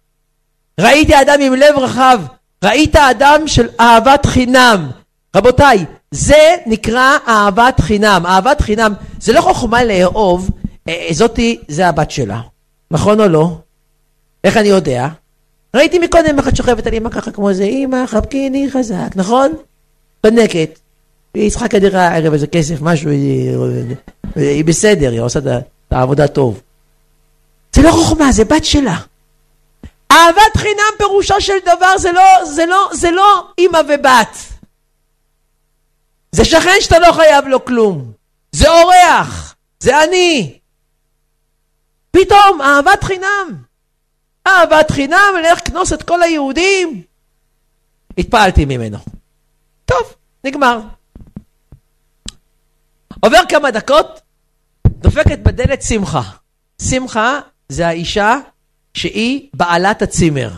ראיתי 0.80 1.22
אדם 1.22 1.42
עם 1.42 1.54
לב 1.54 1.78
רחב. 1.78 2.22
ראית 2.64 2.96
אדם 2.96 3.48
של 3.48 3.70
אהבת 3.80 4.26
חינם. 4.26 4.92
רבותיי, 5.36 5.86
זה 6.12 6.56
נקרא 6.66 7.18
אהבת 7.28 7.80
חינם. 7.82 8.24
אהבת 8.26 8.62
חינם 8.62 8.94
זה 9.20 9.34
לא 9.34 9.42
חוכמה 9.42 9.84
לאהוב, 9.84 10.50
אה, 10.88 10.94
אה, 10.94 11.14
זאתי, 11.14 11.60
זה 11.68 11.88
הבת 11.88 12.12
שלה. 12.12 12.42
נכון 12.92 13.20
או 13.20 13.28
לא? 13.28 13.58
איך 14.44 14.58
אני 14.58 14.68
יודע? 14.68 15.08
ראיתי 15.76 16.00
מקודם 16.00 16.40
אחת 16.40 16.56
שוכבת 16.56 16.88
על 16.88 16.94
אמא 16.94 17.10
ככה 17.10 17.32
כמו 17.32 17.50
איזה 17.50 17.64
אמא, 17.64 18.06
חבקיני 18.06 18.72
חזק, 18.72 19.16
נכון? 19.16 19.54
בנקת. 20.24 20.80
היא 21.34 21.50
צריכה 21.52 21.68
כנראה 21.68 22.08
הערב 22.08 22.34
איזה 22.34 22.48
כסף, 22.48 22.82
משהו, 22.82 23.10
היא, 23.10 23.58
היא 24.36 24.66
בסדר, 24.66 25.12
היא 25.12 25.22
עושה 25.22 25.40
את 25.40 25.64
העבודה 25.92 26.28
טוב. 26.28 26.62
זה 27.76 27.82
לא 27.82 27.92
חוכמה, 27.92 28.32
זה 28.32 28.46
בת 28.46 28.66
שלה. 28.66 28.98
אהבת 30.12 30.58
חינם 30.58 30.94
פירושו 30.98 31.42
של 31.42 31.60
דבר 31.66 31.98
זה 31.98 32.12
לא, 32.12 32.46
זה 32.46 32.66
לא, 32.66 32.90
זה 32.94 33.12
לא 33.12 33.48
אימא 33.58 33.82
ובת. 33.90 34.38
זה 36.32 36.46
שכן 36.46 36.76
שאתה 36.80 37.00
לא 37.00 37.12
חייב 37.12 37.48
לו 37.48 37.66
כלום. 37.66 38.12
זה 38.52 38.70
אורח, 38.70 39.56
זה 39.80 40.04
אני. 40.04 40.60
פתאום 42.12 42.62
אהבת 42.62 43.04
חינם. 43.04 43.64
אהבת 44.48 44.92
חינם, 44.92 45.34
לך 45.44 45.60
כנוס 45.68 45.94
את 45.94 46.04
כל 46.04 46.24
היהודים. 46.24 47.04
התפעלתי 48.18 48.66
ממנו. 48.66 48.98
טוב, 49.86 50.14
נגמר. 50.44 50.80
עובר 53.20 53.42
כמה 53.50 53.72
דקות, 53.72 54.22
דופקת 54.88 55.40
בדלת 55.40 55.82
שמחה. 55.82 56.22
שמחה 56.82 57.40
זה 57.74 57.88
האישה 57.88 58.38
שהיא 58.94 59.50
בעלת 59.54 60.02
הצימר. 60.02 60.50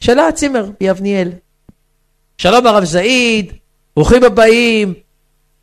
שלה 0.00 0.28
הצימר, 0.28 0.70
ביבניאל. 0.80 1.32
שלום 2.38 2.66
הרב 2.66 2.84
זעיד, 2.84 3.52
ברוכים 3.96 4.24
הבאים, 4.24 4.94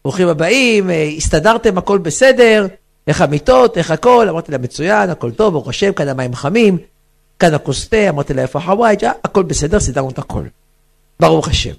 ברוכים 0.04 0.28
הבאים, 0.28 0.90
אה, 0.90 1.04
הסתדרתם, 1.18 1.78
הכל 1.78 1.98
בסדר, 1.98 2.68
איך 3.08 3.22
המיטות, 3.22 3.78
איך 3.78 3.92
הכל, 3.92 4.30
אמרתי 4.30 4.52
לה 4.52 4.58
מצוין, 4.58 5.10
הכל 5.10 5.32
טוב, 5.32 5.54
ברוך 5.54 5.68
השם, 5.68 5.94
כאן 5.94 6.08
המים 6.08 6.36
חמים, 6.36 6.78
כאן 7.40 7.54
הכוס 7.54 7.90
תה, 7.90 8.10
אמרתי 8.10 8.34
לה 8.34 8.42
איפה 8.42 8.60
החווייג', 8.60 9.06
הכל 9.24 9.44
בסדר, 9.44 9.80
סידרנו 9.80 10.10
את 10.10 10.20
הכל. 10.20 10.44
ברוך 11.20 11.48
השם. 11.48 11.74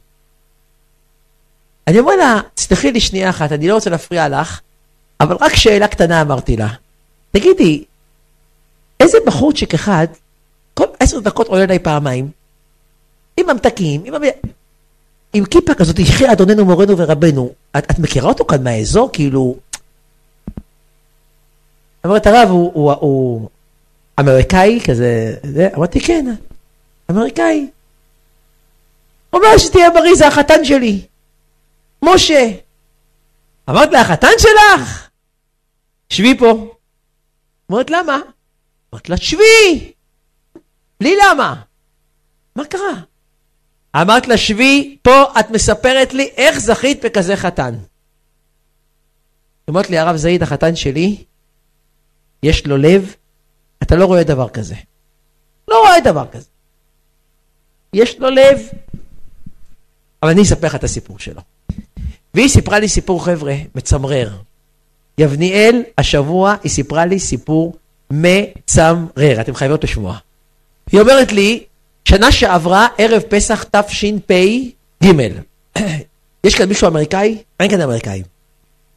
אני 1.86 1.98
אומר 1.98 2.16
לה, 2.16 2.40
תסלחי 2.54 2.92
לי 2.92 3.00
שנייה 3.00 3.30
אחת, 3.30 3.52
אני 3.52 3.68
לא 3.68 3.74
רוצה 3.74 3.90
להפריע 3.90 4.28
לך, 4.28 4.60
אבל 5.20 5.36
רק 5.40 5.54
שאלה 5.54 5.88
קטנה 5.88 6.22
אמרתי 6.22 6.56
לה. 6.56 6.68
תגידי, 7.30 7.84
איזה 9.00 9.18
בחורצ'יק 9.26 9.74
אחד, 9.74 10.06
כל 10.74 10.84
עשר 11.00 11.20
דקות 11.20 11.48
עולה 11.48 11.64
אליי 11.64 11.78
פעמיים, 11.78 12.30
עם 13.36 13.46
ממתקים, 13.46 14.04
עם... 14.04 14.14
עם 15.32 15.44
כיפה 15.44 15.74
כזאת, 15.74 15.98
יחי 15.98 16.32
אדוננו 16.32 16.64
מורנו 16.64 16.98
ורבנו. 16.98 17.52
את, 17.78 17.90
את 17.90 17.98
מכירה 17.98 18.28
אותו 18.28 18.44
כאן 18.44 18.64
מהאזור? 18.64 19.10
כאילו... 19.12 19.56
אמרת 22.06 22.26
הרב, 22.26 22.48
הוא, 22.48 22.72
הוא, 22.74 22.92
הוא 22.92 23.48
אמריקאי 24.20 24.80
כזה, 24.84 25.36
זה? 25.42 25.68
אמרתי 25.76 26.00
כן, 26.00 26.34
אמריקאי. 27.10 27.70
אומר 29.32 29.58
שתהיה 29.58 29.90
בריא, 29.90 30.14
זה 30.14 30.26
החתן 30.26 30.64
שלי. 30.64 31.06
משה. 32.02 32.50
אמרת 33.70 33.92
לה, 33.92 34.00
החתן 34.00 34.28
שלך? 34.38 35.08
שבי 36.08 36.38
פה. 36.38 36.74
אמרת, 37.72 37.90
למה? 37.90 38.18
אמרת 38.94 39.08
לה, 39.08 39.16
שבי! 39.16 39.92
בלי 41.00 41.14
למה. 41.16 41.62
מה 42.56 42.64
קרה? 42.64 43.00
אמרת 43.96 44.28
לה, 44.28 44.36
שבי, 44.36 44.98
פה 45.02 45.24
את 45.40 45.50
מספרת 45.50 46.14
לי 46.14 46.30
איך 46.36 46.58
זכית 46.58 47.04
בכזה 47.04 47.36
חתן. 47.36 47.74
אמרת 49.70 49.90
לי, 49.90 49.98
הרב 49.98 50.16
זעיד, 50.16 50.42
החתן 50.42 50.76
שלי, 50.76 51.24
יש 52.42 52.66
לו 52.66 52.76
לב, 52.76 53.14
אתה 53.82 53.96
לא 53.96 54.04
רואה 54.04 54.24
דבר 54.24 54.48
כזה. 54.48 54.74
לא 55.68 55.80
רואה 55.80 56.00
דבר 56.00 56.26
כזה. 56.32 56.48
יש 57.92 58.18
לו 58.18 58.30
לב, 58.30 58.60
אבל 60.22 60.30
אני 60.30 60.42
אספר 60.42 60.66
לך 60.66 60.74
את 60.74 60.84
הסיפור 60.84 61.18
שלו. 61.18 61.40
והיא 62.34 62.48
סיפרה 62.48 62.78
לי 62.78 62.88
סיפור, 62.88 63.24
חבר'ה, 63.24 63.54
מצמרר. 63.74 64.36
יבניאל, 65.18 65.82
השבוע, 65.98 66.54
היא 66.62 66.70
סיפרה 66.70 67.06
לי 67.06 67.18
סיפור 67.18 67.76
מצמרר. 68.10 69.40
אתם 69.40 69.54
חייבות 69.54 69.84
לשמוע. 69.84 70.18
היא 70.92 71.00
אומרת 71.00 71.32
לי, 71.32 71.64
שנה 72.04 72.32
שעברה, 72.32 72.86
ערב 72.98 73.22
פסח 73.22 73.64
תשפ"ג. 73.70 75.04
יש 76.44 76.54
כאן 76.54 76.68
מישהו 76.68 76.88
אמריקאי? 76.88 77.38
אין 77.60 77.70
כאן 77.70 77.80
אמריקאים. 77.80 78.22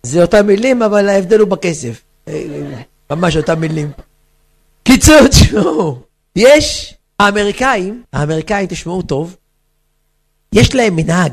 זה 0.04 0.22
אותם 0.22 0.48
מילים, 0.48 0.84
אבל 0.84 1.10
ההבדל 1.10 1.40
הוא 1.40 1.48
בכסף. 1.48 2.02
ממש 3.12 3.38
אותם 3.38 3.60
מילים. 3.60 3.92
קיצור, 4.84 5.28
תשמעו, 5.28 6.00
יש 6.36 6.96
האמריקאים, 7.20 8.04
האמריקאים, 8.14 8.68
תשמעו 8.68 9.02
טוב, 9.02 9.36
יש 10.56 10.76
להם 10.76 10.96
מנהג. 10.96 11.32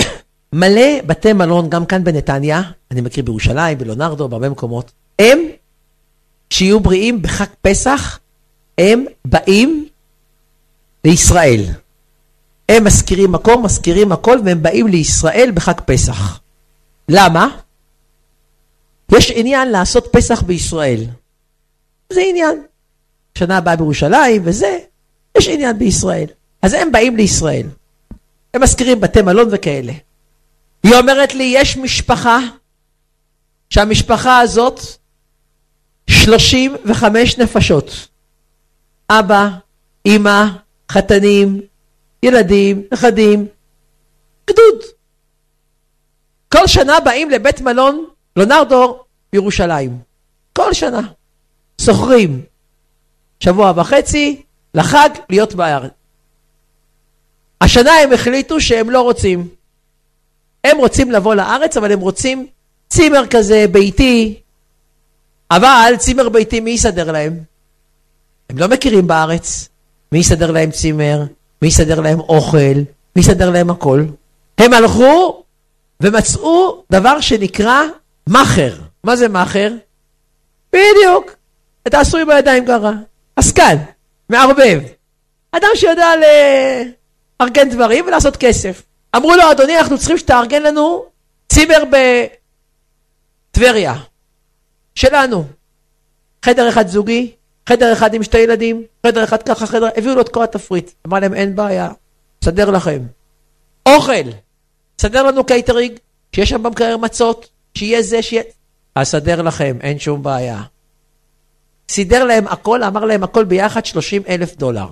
מלא 0.52 1.02
בתי 1.06 1.32
מלון, 1.32 1.70
גם 1.70 1.86
כאן 1.86 2.04
בנתניה, 2.04 2.62
אני 2.90 3.00
מכיר 3.00 3.24
בירושלים, 3.24 3.78
בלונרדו, 3.78 4.28
בהרבה 4.28 4.48
מקומות, 4.48 4.92
הם, 5.18 5.38
שיהיו 6.50 6.80
בריאים 6.80 7.22
בחג 7.22 7.46
פסח, 7.62 8.18
הם 8.78 9.04
באים 9.24 9.88
לישראל. 11.04 11.60
הם 12.68 12.84
מזכירים 12.84 13.32
מקום, 13.32 13.64
מזכירים 13.64 14.12
הכל, 14.12 14.38
והם 14.44 14.62
באים 14.62 14.86
לישראל 14.86 15.50
בחג 15.54 15.80
פסח. 15.86 16.40
למה? 17.08 17.48
יש 19.12 19.30
עניין 19.34 19.68
לעשות 19.70 20.08
פסח 20.12 20.42
בישראל. 20.42 21.04
זה 22.12 22.20
עניין. 22.28 22.62
שנה 23.38 23.56
הבאה 23.56 23.76
בירושלים 23.76 24.42
וזה, 24.44 24.78
יש 25.38 25.48
עניין 25.48 25.78
בישראל. 25.78 26.26
אז 26.62 26.72
הם 26.72 26.92
באים 26.92 27.16
לישראל. 27.16 27.66
הם 28.54 28.62
מזכירים 28.62 29.00
בתי 29.00 29.22
מלון 29.22 29.48
וכאלה. 29.52 29.92
היא 30.82 30.94
אומרת 30.94 31.34
לי, 31.34 31.52
יש 31.56 31.76
משפחה, 31.76 32.38
שהמשפחה 33.70 34.38
הזאת, 34.38 34.80
35 36.10 37.38
נפשות. 37.38 38.08
אבא, 39.10 39.48
אימא, 40.06 40.44
חתנים, 40.92 41.60
ילדים, 42.22 42.82
נכדים, 42.92 43.46
גדוד. 44.50 44.82
כל 46.52 46.66
שנה 46.66 47.00
באים 47.00 47.30
לבית 47.30 47.60
מלון 47.60 48.04
לונרדו 48.36 49.04
בירושלים. 49.32 49.98
כל 50.52 50.72
שנה. 50.72 51.00
שוכרים 51.80 52.42
שבוע 53.40 53.72
וחצי 53.76 54.42
לחג 54.74 55.08
להיות 55.30 55.54
בארץ. 55.54 55.90
השנה 57.60 57.92
הם 57.92 58.12
החליטו 58.12 58.60
שהם 58.60 58.90
לא 58.90 59.00
רוצים. 59.02 59.48
הם 60.64 60.78
רוצים 60.78 61.10
לבוא 61.10 61.34
לארץ, 61.34 61.76
אבל 61.76 61.92
הם 61.92 62.00
רוצים 62.00 62.46
צימר 62.88 63.26
כזה 63.30 63.66
ביתי, 63.72 64.40
אבל 65.56 65.94
צימר 65.98 66.28
ביתי 66.28 66.60
מי 66.60 66.70
יסדר 66.70 67.12
להם? 67.12 67.38
הם 68.50 68.58
לא 68.58 68.68
מכירים 68.68 69.06
בארץ. 69.06 69.68
מי 70.12 70.18
יסדר 70.18 70.50
להם 70.50 70.70
צימר? 70.70 71.22
מי 71.62 71.68
יסדר 71.68 72.00
להם 72.00 72.20
אוכל? 72.20 72.74
מי 73.16 73.20
יסדר 73.22 73.50
להם 73.50 73.70
הכל? 73.70 74.04
הם 74.58 74.72
הלכו 74.72 75.42
ומצאו 76.00 76.84
דבר 76.92 77.20
שנקרא 77.20 77.82
מאכר. 78.26 78.74
מה 79.04 79.16
זה 79.16 79.28
מאכר? 79.28 79.72
בדיוק. 80.72 81.36
תעשו 81.82 82.18
עם 82.18 82.30
הידיים 82.30 82.66
ככה. 82.66 82.90
עסקן, 83.36 83.76
מערבב. 84.28 84.80
אדם 85.52 85.68
שיודע 85.74 86.08
לארגן 87.40 87.70
דברים 87.70 88.06
ולעשות 88.06 88.36
כסף. 88.36 88.82
אמרו 89.16 89.34
לו, 89.34 89.50
אדוני, 89.50 89.78
אנחנו 89.78 89.98
צריכים 89.98 90.18
שתארגן 90.18 90.62
לנו 90.62 91.04
צימר 91.48 91.84
בטבריה. 93.50 93.94
שלנו. 94.94 95.44
חדר 96.44 96.68
אחד 96.68 96.88
זוגי, 96.88 97.32
חדר 97.68 97.92
אחד 97.92 98.14
עם 98.14 98.22
שתי 98.22 98.38
ילדים, 98.38 98.82
חדר 99.06 99.24
אחד 99.24 99.42
ככה, 99.42 99.66
חדר... 99.66 99.88
הביאו 99.96 100.14
לו 100.14 100.20
את 100.20 100.28
כל 100.28 100.44
התפריט. 100.44 100.90
אמר 101.06 101.20
להם, 101.20 101.34
אין 101.34 101.56
בעיה, 101.56 101.90
סדר 102.44 102.70
לכם. 102.70 103.02
אוכל, 103.88 104.30
סדר 105.00 105.22
לנו 105.22 105.44
קייטרינג, 105.44 105.98
שיש 106.32 106.50
שם 106.50 106.62
במקרר 106.62 106.96
מצות, 106.96 107.48
שיהיה 107.74 108.02
זה, 108.02 108.22
שיהיה... 108.22 108.42
אסדר 108.94 109.42
לכם, 109.42 109.76
אין 109.80 109.98
שום 109.98 110.22
בעיה. 110.22 110.62
סידר 111.88 112.24
להם 112.24 112.48
הכל, 112.48 112.82
אמר 112.82 113.04
להם 113.04 113.24
הכל 113.24 113.44
ביחד 113.44 113.84
30 113.84 114.22
אלף 114.28 114.56
דולר. 114.56 114.86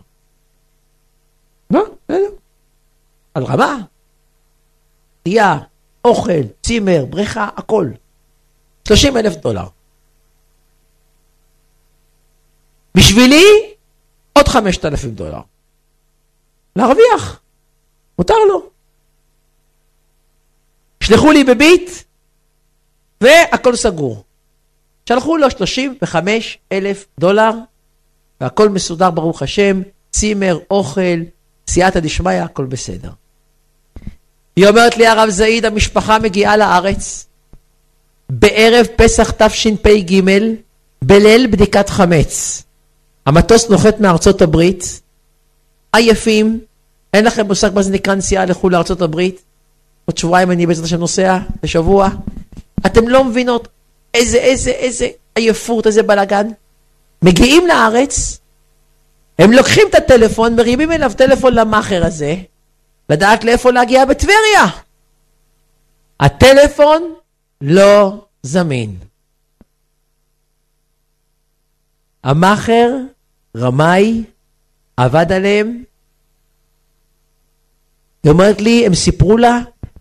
מה? 1.71 1.81
בסדר. 2.05 2.31
על 3.35 3.45
רמה. 3.45 3.79
שתייה, 5.21 5.59
אוכל, 6.05 6.43
צימר, 6.63 7.05
בריכה, 7.05 7.49
הכל. 7.57 7.91
30 8.89 9.17
אלף 9.17 9.37
דולר. 9.37 9.67
בשבילי, 12.95 13.45
עוד 14.33 14.49
5,000 14.49 15.11
דולר. 15.11 15.41
להרוויח. 16.77 17.41
מותר 18.19 18.35
לו. 18.49 18.71
שלחו 21.03 21.33
לי 21.33 21.45
בביט, 21.45 21.91
והכל 23.21 23.77
סגור. 23.77 24.25
שלחו 25.09 25.37
לו 25.37 25.51
35 25.51 26.59
אלף 26.73 27.07
דולר, 27.21 27.51
והכל 28.41 28.69
מסודר, 28.69 29.11
ברוך 29.11 29.43
השם, 29.43 29.83
צימר, 30.11 30.59
אוכל, 30.71 31.21
סייעתא 31.69 32.01
דשמיא, 32.01 32.43
הכל 32.43 32.65
בסדר. 32.65 33.11
היא 34.57 34.69
אומרת 34.69 34.97
לי, 34.97 35.07
הרב 35.07 35.31
זעיד, 35.31 35.65
המשפחה 35.65 36.19
מגיעה 36.19 36.57
לארץ 36.57 37.27
בערב 38.31 38.87
פסח 38.97 39.31
תשפ"ג, 39.31 40.21
בליל 41.03 41.47
בדיקת 41.47 41.89
חמץ. 41.89 42.63
המטוס 43.27 43.69
נוחת 43.69 44.01
מארצות 44.01 44.43
הברית, 44.43 45.01
עייפים, 45.93 46.61
אין 47.15 47.25
לכם 47.25 47.47
מושג 47.47 47.71
מה 47.75 47.83
זה 47.83 47.91
נקרא 47.91 48.15
נסיעה 48.15 48.45
לחו"ל 48.45 48.73
לארצות 48.73 49.03
הברית? 49.03 49.43
עוד 50.05 50.19
שבועיים 50.19 50.51
אני 50.51 50.67
בעזרת 50.67 50.85
השם 50.85 50.99
נוסע, 50.99 51.39
בשבוע. 51.63 52.09
אתם 52.87 53.09
לא 53.09 53.25
מבינות 53.25 53.69
איזה, 54.15 54.39
איזה, 54.39 54.71
איזה 54.71 55.09
עייפות, 55.35 55.87
איזה 55.87 56.03
בלאגן. 56.03 56.47
מגיעים 57.23 57.67
לארץ, 57.67 58.39
הם 59.39 59.53
לוקחים 59.53 59.87
את 59.91 59.95
הטלפון, 59.95 60.57
מרימים 60.57 60.93
אליו 60.93 61.13
טלפון 61.17 61.55
למאכר 61.55 62.07
הזה, 62.07 62.37
לדעת 63.09 63.45
לאיפה 63.45 63.71
להגיע 63.71 64.05
בטבריה. 64.05 64.67
הטלפון 66.21 67.15
לא 67.61 68.25
זמין. 68.43 68.97
המאכר, 72.25 72.97
רמאי, 73.57 74.25
עבד 74.97 75.33
עליהם. 75.33 75.85
היא 78.23 78.33
אומרת 78.33 78.61
לי, 78.61 78.87
הם 78.87 78.95
סיפרו 78.95 79.37
לה, 79.37 79.59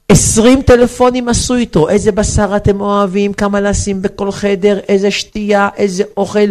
עשרים 0.10 0.62
טלפונים 0.62 1.30
עשו 1.30 1.56
איתו, 1.56 1.90
איזה 1.90 2.12
בשר 2.12 2.56
אתם 2.56 2.82
אוהבים, 2.82 3.34
כמה 3.34 3.62
לשים 3.62 4.02
בכל 4.02 4.32
חדר, 4.32 4.80
איזה 4.80 5.12
שתייה, 5.12 5.70
איזה 5.76 6.04
אוכל. 6.18 6.50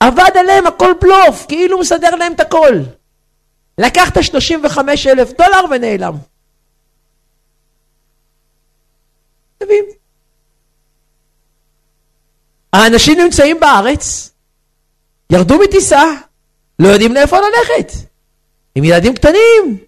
עבד 0.00 0.30
עליהם 0.34 0.66
הכל 0.66 0.92
בלוף, 1.00 1.46
כאילו 1.48 1.80
מסדר 1.80 2.14
להם 2.14 2.32
את 2.32 2.40
הכל. 2.40 2.74
לקח 3.78 4.08
את 4.08 4.16
ה-35 4.16 4.78
אלף 5.06 5.32
דולר 5.32 5.64
ונעלם. 5.70 6.16
מבין? 9.62 9.84
האנשים 12.72 13.20
נמצאים 13.20 13.60
בארץ, 13.60 14.30
ירדו 15.30 15.58
מטיסה, 15.58 16.02
לא 16.78 16.88
יודעים 16.88 17.14
לאיפה 17.14 17.36
ללכת. 17.36 17.92
עם 18.74 18.84
ילדים 18.84 19.14
קטנים, 19.14 19.78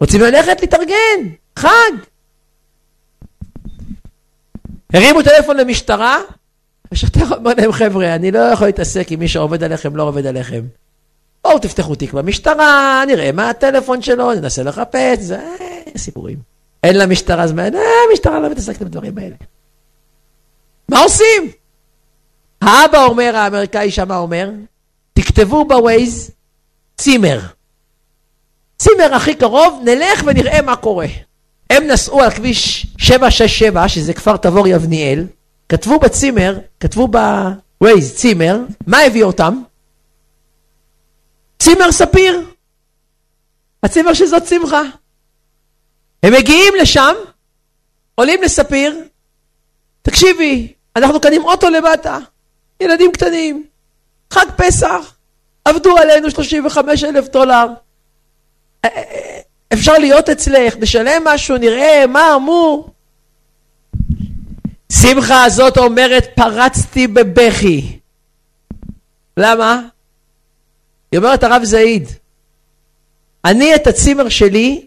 רוצים 0.00 0.20
ללכת 0.20 0.60
להתארגן, 0.60 1.28
חג. 1.58 1.92
הרימו 4.92 5.22
טלפון 5.22 5.56
למשטרה, 5.56 6.18
השוטר 6.92 7.34
אומר 7.36 7.52
להם, 7.56 7.72
חבר'ה, 7.72 8.14
אני 8.14 8.30
לא 8.30 8.38
יכול 8.38 8.66
להתעסק 8.66 9.12
עם 9.12 9.18
מי 9.18 9.28
שעובד 9.28 9.62
עליכם, 9.62 9.96
לא 9.96 10.02
עובד 10.02 10.26
עליכם. 10.26 10.62
בואו 11.44 11.58
תפתחו 11.58 11.94
תיק 11.94 12.12
במשטרה, 12.12 13.04
נראה 13.06 13.32
מה 13.32 13.50
הטלפון 13.50 14.02
שלו, 14.02 14.34
ננסה 14.34 14.62
לחפש, 14.62 15.18
זה 15.18 15.38
סיפורים. 15.96 16.38
אין 16.82 16.98
למשטרה 16.98 17.46
זמן, 17.46 17.74
אה, 17.74 17.80
המשטרה 18.10 18.40
לא 18.40 18.50
מתעסקת 18.50 18.82
בדברים 18.82 19.18
האלה. 19.18 19.34
מה 20.88 21.00
עושים? 21.00 21.50
האבא 22.62 23.04
אומר, 23.04 23.36
האמריקאי 23.36 23.90
שמה 23.90 24.16
אומר, 24.16 24.50
תכתבו 25.14 25.64
בווייז 25.64 26.30
צימר. 26.96 27.40
צימר 28.78 29.14
הכי 29.14 29.34
קרוב, 29.34 29.80
נלך 29.84 30.22
ונראה 30.26 30.62
מה 30.62 30.76
קורה. 30.76 31.06
הם 31.70 31.86
נסעו 31.86 32.22
על 32.22 32.30
כביש 32.30 32.86
767, 32.98 33.88
שזה 33.88 34.14
כפר 34.14 34.36
תבור 34.36 34.68
יבניאל, 34.68 35.26
כתבו 35.68 35.98
בצימר, 35.98 36.58
כתבו 36.80 37.08
בווייז 37.08 38.14
צימר, 38.16 38.58
מה 38.86 38.98
הביא 38.98 39.24
אותם? 39.24 39.62
צימר 41.58 41.92
ספיר. 41.92 42.50
הצימר 43.82 44.14
של 44.14 44.26
זאת 44.26 44.46
שמחה. 44.46 44.82
הם 46.22 46.32
מגיעים 46.32 46.74
לשם, 46.80 47.14
עולים 48.14 48.42
לספיר, 48.42 49.04
תקשיבי, 50.02 50.72
אנחנו 50.96 51.20
קנים 51.20 51.44
אוטו 51.44 51.70
למטה, 51.70 52.18
ילדים 52.82 53.12
קטנים, 53.12 53.66
חג 54.30 54.46
פסח, 54.56 55.14
עבדו 55.64 55.98
עלינו 55.98 56.30
35 56.30 57.04
אלף 57.04 57.28
דולר. 57.28 57.66
אפשר 59.72 59.98
להיות 59.98 60.28
אצלך, 60.28 60.74
נשלם 60.80 61.22
משהו, 61.24 61.56
נראה 61.56 62.04
מה 62.08 62.34
אמור. 62.36 62.90
שמחה 64.92 65.44
הזאת 65.44 65.78
אומרת, 65.78 66.26
פרצתי 66.34 67.06
בבכי. 67.06 67.98
למה? 69.36 69.82
היא 71.12 71.18
אומרת, 71.18 71.44
הרב 71.44 71.64
זעיד, 71.64 72.08
אני 73.44 73.74
את 73.74 73.86
הצימר 73.86 74.28
שלי, 74.28 74.86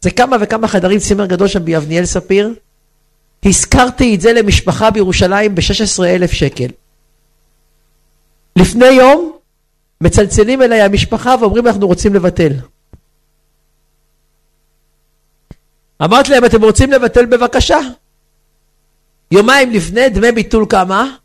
זה 0.00 0.10
כמה 0.10 0.36
וכמה 0.40 0.68
חדרים, 0.68 0.98
צימר 0.98 1.26
גדול 1.26 1.48
שם 1.48 1.64
ביבניאל 1.64 2.04
ספיר, 2.04 2.54
השכרתי 3.44 4.14
את 4.14 4.20
זה 4.20 4.32
למשפחה 4.32 4.90
בירושלים 4.90 5.54
ב-16 5.54 6.04
אלף 6.04 6.32
שקל. 6.32 6.68
לפני 8.56 8.86
יום 8.86 9.38
מצלצלים 10.00 10.62
אליי 10.62 10.80
המשפחה 10.80 11.34
ואומרים 11.40 11.66
אנחנו 11.66 11.86
רוצים 11.86 12.14
לבטל. 12.14 12.52
אמרתי 16.04 16.30
להם 16.30 16.44
אתם 16.44 16.64
רוצים 16.64 16.92
לבטל 16.92 17.26
בבקשה. 17.26 17.78
יומיים 19.30 19.70
לפני 19.70 20.08
דמי 20.08 20.32
ביטול 20.32 20.66
כמה? 20.68 21.16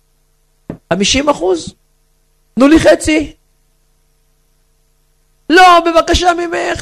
50 0.94 1.30
אחוז. 1.30 1.74
תנו 2.56 2.68
לי 2.68 2.80
חצי. 2.80 3.34
לא, 5.50 5.80
בבקשה 5.86 6.30
ממך, 6.34 6.82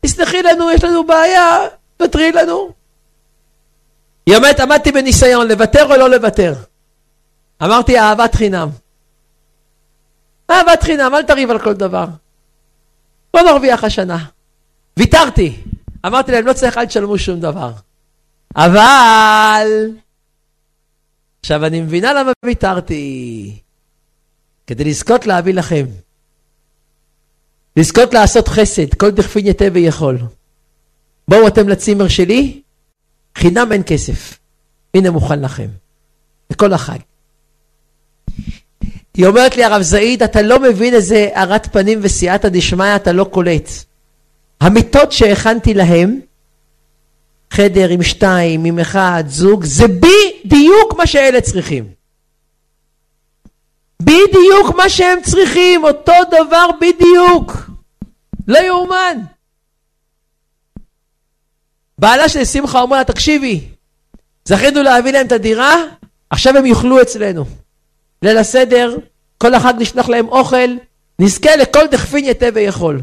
תסלחי 0.00 0.42
לנו, 0.42 0.70
יש 0.70 0.84
לנו 0.84 1.06
בעיה, 1.06 1.58
תוותרי 1.96 2.32
לנו. 2.32 2.72
היא 4.26 4.36
אומרת, 4.36 4.60
עמדתי 4.60 4.92
בניסיון, 4.92 5.48
לוותר 5.48 5.84
או 5.84 5.96
לא 5.96 6.10
לוותר? 6.10 6.54
אמרתי, 7.62 7.98
אהבת 7.98 8.34
חינם. 8.34 8.68
אהבת 10.50 10.82
חינם, 10.82 11.14
אל 11.14 11.22
תריב 11.22 11.50
על 11.50 11.58
כל 11.58 11.74
דבר. 11.74 12.06
בוא 13.32 13.42
נרוויח 13.42 13.84
השנה. 13.84 14.24
ויתרתי. 14.96 15.56
אמרתי 16.06 16.32
להם, 16.32 16.46
לא 16.46 16.52
צריך, 16.52 16.78
אל 16.78 16.86
תשלמו 16.86 17.18
שום 17.18 17.40
דבר. 17.40 17.72
אבל... 18.56 19.90
עכשיו, 21.40 21.66
אני 21.66 21.80
מבינה 21.80 22.12
למה 22.12 22.32
ויתרתי. 22.44 23.58
כדי 24.66 24.84
לזכות 24.84 25.26
להביא 25.26 25.54
לכם. 25.54 25.86
לזכות 27.76 28.14
לעשות 28.14 28.48
חסד, 28.48 28.94
כל 28.94 29.10
דכפין 29.10 29.46
יתה 29.46 29.64
ויכול. 29.72 30.18
בואו 31.28 31.48
אתם 31.48 31.68
לצימר 31.68 32.08
שלי, 32.08 32.62
חינם 33.36 33.72
אין 33.72 33.82
כסף. 33.86 34.38
הנה 34.94 35.10
מוכן 35.10 35.40
לכם. 35.40 35.68
לכל 36.50 36.72
החג. 36.72 36.98
היא 39.18 39.26
אומרת 39.26 39.56
לי, 39.56 39.64
הרב 39.64 39.82
זעיד, 39.82 40.22
אתה 40.22 40.42
לא 40.42 40.60
מבין 40.60 40.94
איזה 40.94 41.28
הארת 41.34 41.72
פנים 41.72 41.98
וסייעתא 42.02 42.48
דשמיא 42.48 42.96
אתה 42.96 43.12
לא 43.12 43.24
קולט. 43.24 43.70
המיטות 44.60 45.12
שהכנתי 45.12 45.74
להם, 45.74 46.20
חדר 47.50 47.88
עם 47.88 48.02
שתיים, 48.02 48.64
עם 48.64 48.78
אחד, 48.78 49.24
זוג, 49.26 49.64
זה 49.64 49.84
בדיוק 49.88 50.94
מה 50.98 51.06
שאלה 51.06 51.40
צריכים. 51.40 51.84
בדיוק 54.02 54.76
מה 54.76 54.88
שהם 54.88 55.18
צריכים, 55.22 55.84
אותו 55.84 56.12
דבר 56.30 56.66
בדיוק. 56.80 57.52
לא 58.48 58.58
יאומן. 58.58 59.18
בעלה 61.98 62.28
של 62.28 62.44
שמחה 62.44 62.80
אומר 62.80 62.96
לה, 62.96 63.04
תקשיבי, 63.04 63.68
זכינו 64.44 64.82
להביא 64.82 65.12
להם 65.12 65.26
את 65.26 65.32
הדירה, 65.32 65.74
עכשיו 66.30 66.56
הם 66.56 66.66
יאכלו 66.66 67.02
אצלנו. 67.02 67.44
ליל 68.22 68.38
הסדר, 68.38 68.96
כל 69.38 69.54
החג 69.54 69.74
נשלח 69.78 70.08
להם 70.08 70.28
אוכל, 70.28 70.76
נזכה 71.18 71.56
לכל 71.56 71.86
דכפין 71.86 72.24
יתה 72.24 72.46
ויכול. 72.54 73.02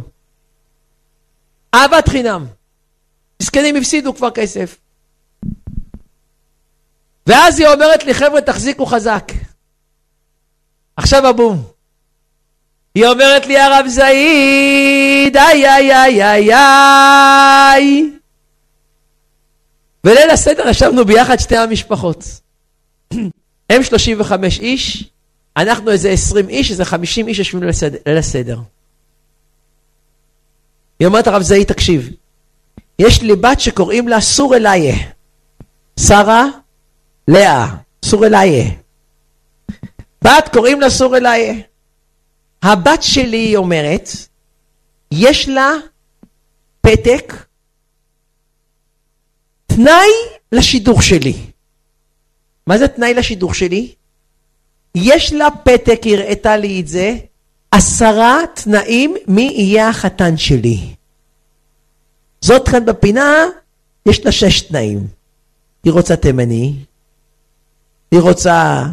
אהבת 1.73 2.09
חינם. 2.09 2.45
מסכנים 3.41 3.75
הפסידו 3.75 4.15
כבר 4.15 4.31
כסף. 4.31 4.77
ואז 7.27 7.59
היא 7.59 7.67
אומרת 7.67 8.03
לי, 8.03 8.13
חבר'ה, 8.13 8.41
תחזיקו 8.41 8.85
חזק. 8.85 9.31
עכשיו 10.97 11.27
הבום. 11.27 11.63
היא 12.95 13.05
אומרת 13.05 13.45
לי, 13.45 13.57
הרב 13.59 13.85
זעיד, 13.87 15.37
איי 15.37 15.69
איי 15.69 15.95
איי 15.95 16.23
איי 16.23 16.53
איי. 16.53 18.11
וליל 20.03 20.29
הסדר 20.29 20.69
ישבנו 20.69 21.05
ביחד 21.05 21.37
שתי 21.37 21.57
המשפחות. 21.57 22.25
הם 23.69 23.83
35 23.83 24.59
איש, 24.59 25.09
אנחנו 25.57 25.91
איזה 25.91 26.09
20 26.09 26.49
איש, 26.49 26.71
איזה 26.71 26.85
50 26.85 27.27
איש 27.27 27.39
יושבים 27.39 27.63
ליל 28.05 28.17
הסדר. 28.17 28.59
היא 30.99 31.07
אומרת 31.07 31.27
הרב 31.27 31.41
זעיד, 31.41 31.67
תקשיב, 31.67 32.09
יש 32.99 33.21
לי 33.21 33.35
בת 33.35 33.59
שקוראים 33.59 34.07
לה 34.07 34.21
סור 34.21 34.55
אליה. 34.55 34.95
שרה, 35.99 36.45
לאה, 37.27 37.75
סור 38.05 38.25
אליה. 38.25 38.71
בת 40.21 40.49
קוראים 40.53 40.81
לה 40.81 40.89
סור 40.89 41.17
אליה. 41.17 41.53
הבת 42.63 43.03
שלי, 43.03 43.37
היא 43.37 43.57
אומרת, 43.57 44.09
יש 45.11 45.49
לה 45.49 45.71
פתק, 46.81 47.33
תנאי 49.67 50.09
לשידוך 50.51 51.03
שלי. 51.03 51.54
מה 52.67 52.77
זה 52.77 52.87
תנאי 52.87 53.13
לשידוך 53.13 53.55
שלי? 53.55 53.95
יש 54.95 55.33
לה 55.33 55.47
פתק, 55.63 56.01
הראתה 56.05 56.57
לי 56.57 56.81
את 56.81 56.87
זה, 56.87 57.15
עשרה 57.71 58.39
תנאים 58.53 59.15
מי 59.27 59.53
יהיה 59.57 59.89
החתן 59.89 60.37
שלי. 60.37 60.95
זאת 62.41 62.69
כאן 62.69 62.85
בפינה, 62.85 63.45
יש 64.05 64.25
לה 64.25 64.31
שש 64.31 64.61
תנאים. 64.61 65.07
היא 65.83 65.93
רוצה 65.93 66.15
תימני, 66.15 66.73
היא 68.11 68.19
רוצה... 68.19 68.83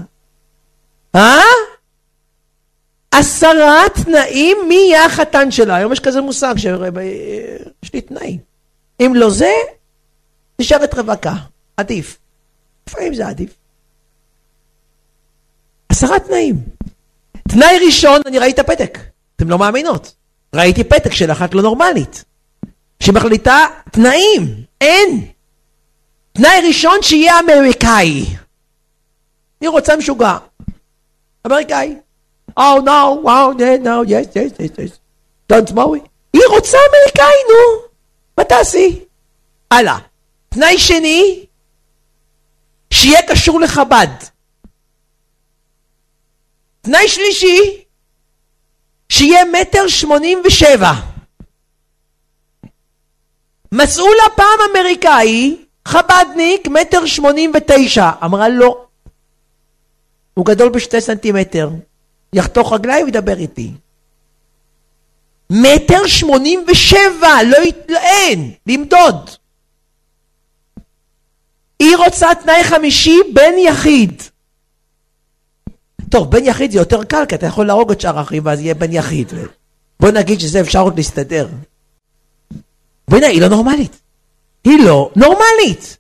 אה? 1.15 1.43
עשרה 3.11 3.83
תנאים 4.05 4.57
מי 4.69 4.75
יהיה 4.75 5.05
החתן 5.05 5.51
שלה. 5.51 5.77
היום 5.77 5.93
יש 5.93 6.01
כזה 6.01 6.21
מושג 6.21 6.55
שיש 6.57 7.95
לי 7.95 8.01
תנאים. 8.01 8.39
אם 9.01 9.13
לא 9.17 9.31
זה, 9.31 9.53
נשארת 10.59 10.95
רווקה. 10.95 11.35
עדיף. 11.77 12.19
לפעמים 12.89 13.15
זה 13.15 13.29
עדיף. 13.29 13.62
עשרה 16.05 16.19
תנאים. 16.19 16.57
תנאי 17.49 17.79
ראשון, 17.87 18.21
אני 18.27 18.39
ראיתי 18.39 18.61
את 18.61 18.69
הפתק. 18.69 18.99
אתם 19.37 19.51
לא 19.51 19.59
מאמינות. 19.59 20.15
ראיתי 20.55 20.85
פתק 20.85 21.13
של 21.13 21.33
אחת 21.33 21.55
לא 21.55 21.63
נורמלית. 21.63 22.25
שמחליטה 23.01 23.67
תנאים. 23.93 24.65
אין. 24.81 25.27
תנאי 26.33 26.61
ראשון 26.69 26.99
שיהיה 27.03 27.35
אמריקאי. 27.39 28.27
אני 29.61 29.69
רוצה 29.69 29.97
משוגע. 29.97 30.37
אמריקאי. 31.47 31.97
Oh 32.51 32.81
no, 32.85 33.25
wow, 33.25 33.53
no, 33.85 34.09
yes, 34.09 34.27
yes, 34.35 34.53
yes, 34.59 34.79
yes. 34.79 34.99
don't 35.53 35.71
smoke. 35.71 36.09
היא 36.33 36.43
רוצה 36.51 36.79
אמריקאי, 36.91 37.35
נו. 37.49 37.89
מה 38.39 38.45
תעשי? 38.45 39.05
הלאה. 39.71 39.99
תנאי 40.49 40.79
שני, 40.79 41.47
שיהיה 42.91 43.23
קשור 43.29 43.61
לחב"ד. 43.61 44.32
תנאי 46.83 47.09
שלישי, 47.09 47.85
שיהיה 49.09 49.45
מטר 49.45 49.89
שמונים 49.89 50.43
ושבע. 50.45 50.93
מצאו 53.73 54.07
לה 54.15 54.37
פעם 54.37 54.71
אמריקאי, 54.71 55.57
חב"דניק, 55.89 56.69
מטר 56.69 57.07
שמונים 57.07 57.53
ותשע. 57.55 58.11
אמרה 58.25 58.49
לא. 58.49 58.85
הוא 60.35 60.47
גדול 60.47 60.69
בשתי 60.69 61.01
סנטימטר. 61.01 61.71
יחתוך 62.33 62.73
רגליים 62.73 63.07
וידבר 63.07 63.37
איתי. 63.37 63.71
מטר 65.51 66.07
שמונים 66.07 66.65
ושבע, 66.69 67.43
לא, 67.47 67.59
לא 67.89 67.99
אין, 67.99 68.53
למדוד. 68.67 69.31
היא 71.79 71.97
רוצה 71.97 72.35
תנאי 72.43 72.65
חמישי, 72.65 73.19
בן 73.33 73.53
יחיד. 73.59 74.23
טוב, 76.13 76.31
בן 76.31 76.45
יחיד 76.45 76.71
זה 76.71 76.79
יותר 76.79 77.05
קל, 77.05 77.25
כי 77.29 77.35
אתה 77.35 77.47
יכול 77.47 77.67
להרוג 77.67 77.93
את 77.93 78.01
שאר 78.01 78.19
האחים 78.19 78.47
ואז 78.47 78.61
יהיה 78.61 78.75
בן 78.75 78.93
יחיד. 78.93 79.33
בוא 80.01 80.11
נגיד 80.11 80.41
שזה 80.41 80.61
אפשר 80.61 80.81
עוד 80.81 80.97
להסתדר. 80.97 81.49
והנה, 83.09 83.27
היא 83.27 83.41
לא 83.41 83.49
נורמלית. 83.49 84.01
היא 84.65 84.85
לא 84.85 85.11
נורמלית. 85.17 85.97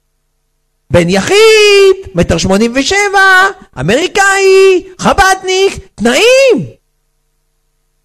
בן 0.91 1.09
יחיד, 1.09 1.97
מטר 2.15 2.39
שמונים 2.39 2.73
ושבע, 2.77 3.49
אמריקאי, 3.81 4.85
חב"דניק, 4.99 5.89
תנאים. 5.95 6.67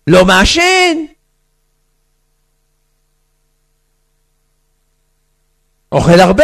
לא 0.07 0.25
מעשן. 0.25 1.05
אוכל 5.91 6.19
הרבה. 6.19 6.43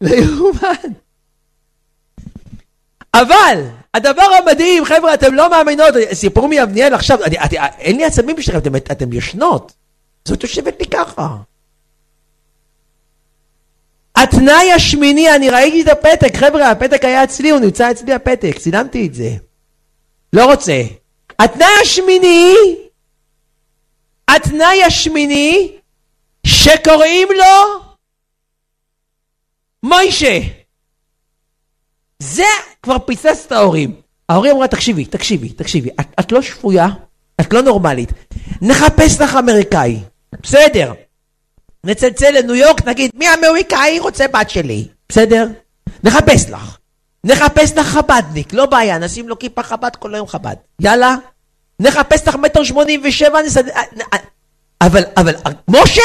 לא 0.00 0.14
יאומן. 0.14 1.03
אבל, 3.14 3.64
הדבר 3.94 4.22
המדהים, 4.22 4.84
חבר'ה, 4.84 5.14
אתם 5.14 5.34
לא 5.34 5.50
מאמינות, 5.50 5.94
סיפור 6.12 6.48
מאבניאל 6.48 6.94
עכשיו, 6.94 7.24
אני, 7.24 7.38
אני, 7.38 7.56
אין 7.78 7.96
לי 7.96 8.04
עצבים 8.04 8.36
בשבילכם, 8.36 8.76
אתם, 8.76 8.92
אתם 8.92 9.12
ישנות. 9.12 9.72
זאת 10.24 10.42
יושבת 10.42 10.74
לי 10.80 10.86
ככה. 10.86 11.36
התנאי 14.16 14.72
השמיני, 14.72 15.34
אני 15.34 15.50
ראיתי 15.50 15.82
את 15.82 15.88
הפתק, 15.88 16.36
חבר'ה, 16.36 16.70
הפתק 16.70 17.04
היה 17.04 17.24
אצלי, 17.24 17.50
הוא 17.50 17.60
נמצא 17.60 17.90
אצלי 17.90 18.12
הפתק, 18.12 18.58
צילמתי 18.58 19.06
את 19.06 19.14
זה. 19.14 19.30
לא 20.32 20.44
רוצה. 20.44 20.82
התנאי 21.38 21.74
השמיני, 21.82 22.54
התנאי 24.28 24.84
השמיני, 24.84 25.72
שקוראים 26.46 27.28
לו 27.36 27.84
מוישה. 29.82 30.38
זה 32.18 32.44
כבר 32.84 32.98
פיסס 32.98 33.44
את 33.46 33.52
ההורים. 33.52 33.94
ההורים 34.28 34.52
אמרו, 34.52 34.66
תקשיבי, 34.66 35.04
תקשיבי, 35.04 35.48
תקשיבי, 35.48 35.90
את, 36.00 36.06
את 36.20 36.32
לא 36.32 36.42
שפויה, 36.42 36.88
את 37.40 37.52
לא 37.52 37.62
נורמלית. 37.62 38.12
נחפש 38.62 39.20
לך 39.20 39.36
אמריקאי. 39.36 40.00
בסדר. 40.42 40.92
נצלצל 41.84 42.30
לניו 42.30 42.54
יורק, 42.54 42.88
נגיד, 42.88 43.10
מי 43.14 43.28
האמריקאי 43.28 43.98
רוצה 43.98 44.28
בת 44.28 44.50
שלי? 44.50 44.88
בסדר? 45.08 45.46
נחפש 46.04 46.50
לך. 46.50 46.76
נחפש 47.24 47.72
לך 47.76 47.86
חבדניק, 47.86 48.52
לא 48.52 48.66
בעיה, 48.66 48.98
נשים 48.98 49.28
לו 49.28 49.38
כיפה 49.38 49.62
חב"ד 49.62 49.96
כל 49.96 50.14
היום 50.14 50.26
חב"ד. 50.26 50.56
יאללה? 50.80 51.14
נחפש 51.80 52.28
לך 52.28 52.36
מטר 52.36 52.64
שמונים 52.64 53.00
ושבע, 53.04 53.38
אה, 53.76 54.18
אבל, 54.80 55.02
אבל, 55.16 55.34
משה? 55.68 56.02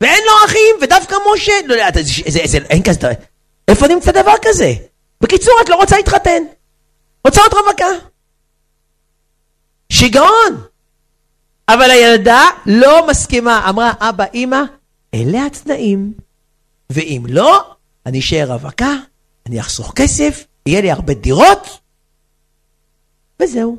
ואין 0.00 0.22
לו 0.26 0.32
אחים, 0.46 0.76
ודווקא 0.82 1.16
משה, 1.34 1.52
לא 1.66 1.74
יודע, 1.74 1.88
זה, 1.94 2.02
זה, 2.28 2.40
זה, 2.44 2.58
אין 2.70 2.82
כזה, 2.82 3.12
איפה 3.70 3.88
נמצא 3.88 4.12
דבר 4.12 4.34
כזה? 4.42 4.72
בקיצור, 5.20 5.54
את 5.64 5.68
לא 5.68 5.74
רוצה 5.74 5.96
להתחתן. 5.96 6.42
רוצה 7.26 7.40
עוד 7.40 7.52
רווקה. 7.54 8.06
שיגעון. 9.92 10.66
אבל 11.68 11.90
הילדה 11.90 12.42
לא 12.66 13.06
מסכימה, 13.06 13.68
אמרה, 13.68 13.92
אבא, 14.00 14.24
אמא, 14.34 14.62
אלה 15.14 15.46
התנאים, 15.46 16.12
ואם 16.90 17.22
לא, 17.28 17.74
אני 18.06 18.18
אשאר 18.18 18.52
רווקה, 18.52 18.92
אני 19.46 19.60
אחסוך 19.60 19.92
כסף, 19.96 20.44
יהיה 20.66 20.80
לי 20.80 20.90
הרבה 20.90 21.14
דירות, 21.14 21.80
וזהו. 23.42 23.76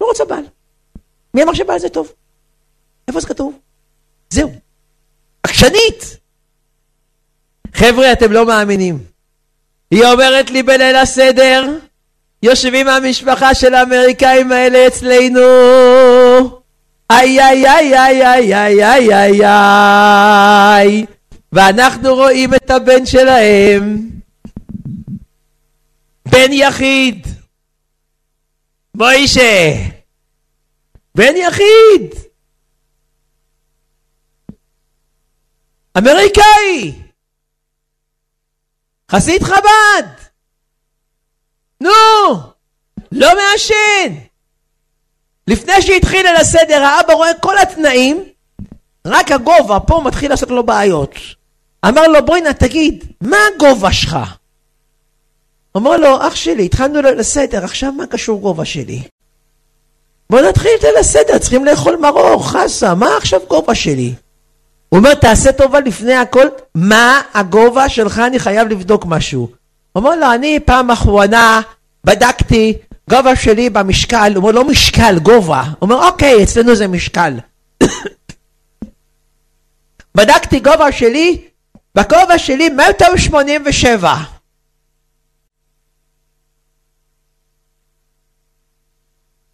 לא 0.00 0.06
רוצה 0.06 0.24
בעל. 0.24 0.44
מי 1.34 1.42
אמר 1.42 1.54
שבעל 1.54 1.78
זה 1.78 1.88
טוב? 1.88 2.12
איפה 3.08 3.20
זה 3.20 3.26
כתוב? 3.26 3.58
זהו. 4.30 4.52
עקשנית. 5.42 6.18
חבר'ה, 7.76 8.12
אתם 8.12 8.32
לא 8.32 8.46
מאמינים. 8.46 8.98
היא 9.90 10.04
אומרת 10.04 10.50
לי 10.50 10.62
בליל 10.62 10.96
הסדר, 10.96 11.78
יושבים 12.42 12.88
המשפחה 12.88 13.54
של 13.54 13.74
האמריקאים 13.74 14.52
האלה 14.52 14.86
אצלנו. 14.86 15.40
איי 17.10 17.40
איי 17.40 17.68
איי 17.68 17.98
איי 17.98 18.26
איי 18.26 18.54
איי 18.54 18.84
איי 18.84 19.14
איי 19.14 19.46
איי. 19.46 21.06
ואנחנו 21.52 22.14
רואים 22.14 22.54
את 22.54 22.70
הבן 22.70 23.06
שלהם. 23.06 24.10
בן 26.26 26.52
יחיד. 26.52 27.26
מוישה. 28.94 29.72
בן 31.14 31.36
יחיד. 31.36 32.14
אמריקאי 35.98 37.05
חסיד 39.10 39.42
חב"ד 39.42 40.06
נו 41.80 41.90
לא 43.12 43.32
מעשן 43.36 44.14
לפני 45.48 45.82
שהתחיל 45.82 46.26
על 46.26 46.36
הסדר, 46.36 46.82
האבא 46.84 47.12
רואה 47.12 47.34
כל 47.40 47.58
התנאים, 47.58 48.24
רק 49.06 49.30
הגובה 49.30 49.80
פה 49.80 50.00
מתחיל 50.04 50.30
לעשות 50.30 50.50
לו 50.50 50.62
בעיות. 50.62 51.14
אמר 51.88 52.08
לו, 52.08 52.26
בואי 52.26 52.40
נא 52.40 52.52
תגיד, 52.52 53.04
מה 53.20 53.36
הגובה 53.54 53.92
שלך? 53.92 54.16
אמר 55.76 55.96
לו, 55.96 56.26
אח 56.26 56.34
שלי, 56.34 56.64
התחלנו 56.64 57.02
לסדר, 57.02 57.64
עכשיו 57.64 57.92
מה 57.92 58.06
קשור 58.06 58.40
גובה 58.40 58.64
שלי? 58.64 59.02
בוא 60.30 60.40
נתחיל 60.40 60.70
את 60.78 60.84
הסדר, 61.00 61.38
צריכים 61.38 61.64
לאכול 61.64 61.96
מרור, 61.96 62.50
חסה, 62.50 62.94
מה 62.94 63.16
עכשיו 63.16 63.40
גובה 63.48 63.74
שלי? 63.74 64.14
הוא 64.88 64.98
אומר, 64.98 65.14
תעשה 65.14 65.52
טובה 65.52 65.80
לפני 65.80 66.14
הכל, 66.14 66.46
מה 66.74 67.20
הגובה 67.34 67.88
שלך, 67.88 68.18
אני 68.18 68.38
חייב 68.38 68.68
לבדוק 68.68 69.06
משהו. 69.06 69.40
הוא 69.40 69.50
אומר 69.94 70.16
לו, 70.16 70.34
אני 70.34 70.60
פעם 70.60 70.90
אחרונה 70.90 71.60
בדקתי 72.04 72.78
גובה 73.10 73.36
שלי 73.36 73.70
במשקל, 73.70 74.32
הוא 74.34 74.42
אומר 74.42 74.52
לא 74.52 74.64
משקל, 74.64 75.18
גובה. 75.22 75.62
הוא 75.62 75.76
אומר 75.80 76.06
אוקיי, 76.06 76.42
אצלנו 76.42 76.74
זה 76.74 76.88
משקל. 76.88 77.32
בדקתי 80.16 80.60
גובה 80.60 80.92
שלי, 80.92 81.48
בגובה 81.94 82.38
שלי 82.38 82.68
מטר 82.68 83.16
שמונים 83.16 83.62
ושבע. 83.66 84.16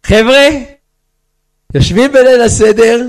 חבר'ה, 0.05 0.47
יושבים 1.73 2.11
בליל 2.11 2.41
הסדר, 2.41 3.05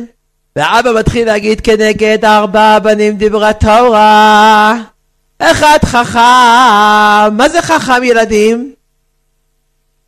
והאבא 0.57 0.91
מתחיל 0.99 1.27
להגיד 1.27 1.61
כנגד 1.61 2.25
ארבע 2.25 2.79
בנים 2.79 3.17
דיברה 3.17 3.53
תורה. 3.53 4.75
אחד 5.39 5.79
חכם, 5.85 7.37
מה 7.37 7.49
זה 7.49 7.63
חכם 7.63 8.03
ילדים? 8.03 8.75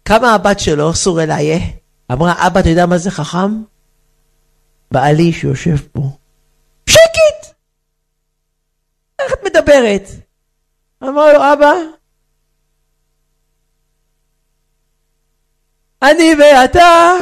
כמה 0.05 0.35
הבת 0.35 0.61
שלו, 0.61 0.95
סורליה, 0.95 1.59
אמרה, 2.13 2.47
אבא, 2.47 2.61
אתה 2.61 2.69
יודע 2.69 2.87
מה 2.87 2.99
זה 2.99 3.11
חכם? 3.11 3.63
בעלי 4.91 5.33
שיושב 5.33 5.77
פה. 5.93 6.03
שקט! 6.87 7.55
איך 9.19 9.33
את 9.33 9.39
מדברת? 9.45 10.09
אמר 11.03 11.33
לו, 11.33 11.53
אבא, 11.53 11.73
אני 16.03 16.35
ואתה 16.39 17.13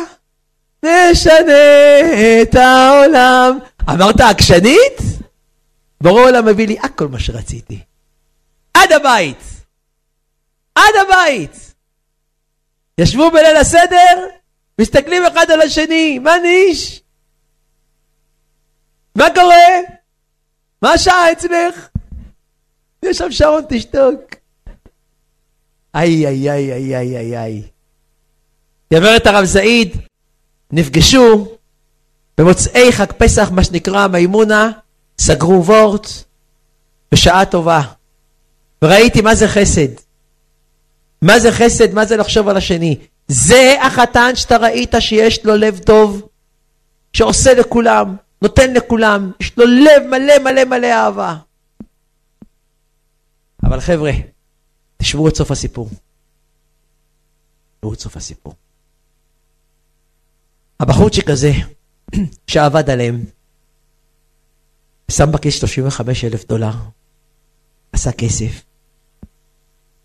נשנה 0.84 2.42
את 2.42 2.54
העולם. 2.54 3.58
אמרת 3.90 4.20
עקשנית? 4.20 4.96
ברור 6.00 6.20
העולם 6.20 6.46
מביא 6.46 6.66
לי 6.66 6.76
הכל 6.82 7.08
מה 7.08 7.18
שרציתי. 7.18 7.80
עד 8.74 8.92
הבית. 8.92 9.42
עד 10.74 10.94
הבית. 11.06 11.74
ישבו 12.98 13.30
בליל 13.30 13.56
הסדר, 13.56 14.26
מסתכלים 14.80 15.22
אחד 15.26 15.50
על 15.50 15.60
השני, 15.60 16.18
מה 16.18 16.32
ניש? 16.42 17.02
מה 19.14 19.26
קורה? 19.34 19.66
מה 20.82 20.92
השעה 20.92 21.32
אצלך? 21.32 21.88
יש 23.02 23.18
שם 23.18 23.32
שעון, 23.32 23.64
תשתוק. 23.68 24.20
איי, 25.94 26.26
איי, 26.26 26.50
איי, 26.50 26.72
איי, 26.72 26.96
איי, 26.96 27.16
איי, 27.16 27.38
איי. 27.38 27.62
גברת 28.92 29.26
הרב 29.26 29.44
זעיד, 29.44 29.96
נפגשו 30.74 31.56
במוצאי 32.38 32.92
חג 32.92 33.12
פסח, 33.12 33.50
מה 33.50 33.64
שנקרא 33.64 34.06
מימונה, 34.06 34.70
סגרו 35.18 35.64
וורט, 35.64 36.08
בשעה 37.12 37.44
טובה. 37.44 37.82
וראיתי 38.82 39.20
מה 39.20 39.34
זה 39.34 39.48
חסד. 39.48 39.88
מה 41.22 41.38
זה 41.38 41.52
חסד, 41.52 41.94
מה 41.94 42.04
זה 42.04 42.16
לחשוב 42.16 42.48
על 42.48 42.56
השני. 42.56 42.98
זה 43.28 43.76
החתן 43.82 44.30
שאתה 44.34 44.56
ראית 44.56 44.94
שיש 45.00 45.46
לו 45.46 45.56
לב 45.56 45.78
טוב, 45.78 46.28
שעושה 47.12 47.54
לכולם, 47.54 48.16
נותן 48.42 48.74
לכולם, 48.74 49.32
יש 49.40 49.58
לו 49.58 49.64
לב 49.66 50.02
מלא 50.10 50.38
מלא 50.38 50.64
מלא 50.64 50.86
אהבה. 50.86 51.36
אבל 53.62 53.80
חבר'ה, 53.80 54.12
תשבו 54.96 55.28
את 55.28 55.36
סוף 55.36 55.50
הסיפור. 55.50 55.90
תשבו 57.80 57.92
את 57.92 58.00
סוף 58.00 58.16
הסיפור. 58.16 58.54
הבחורצ'יק 60.80 61.30
הזה, 61.30 61.52
שעבד 62.46 62.90
עליהם, 62.90 63.24
שם 65.10 65.32
בכיס 65.32 65.54
35 65.54 66.24
אלף 66.24 66.48
דולר, 66.48 66.72
עשה 67.92 68.12
כסף. 68.12 68.62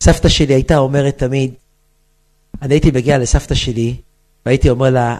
סבתא 0.04 0.30
שלי 0.30 0.54
הייתה 0.54 0.78
אומרת 0.78 1.18
תמיד, 1.18 1.54
אני 2.62 2.74
הייתי 2.74 2.92
מגיע 2.92 3.18
לסבתא 3.18 3.56
שלי, 3.56 3.96
והייתי 4.46 4.70
אומר 4.70 4.90
לה, 4.90 5.18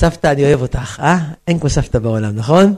סבתא, 0.00 0.26
אני 0.26 0.44
אוהב 0.44 0.62
אותך, 0.62 1.00
אה? 1.00 1.18
אין 1.48 1.58
כמו 1.58 1.70
סבתא 1.70 1.98
בעולם, 1.98 2.36
נכון? 2.36 2.74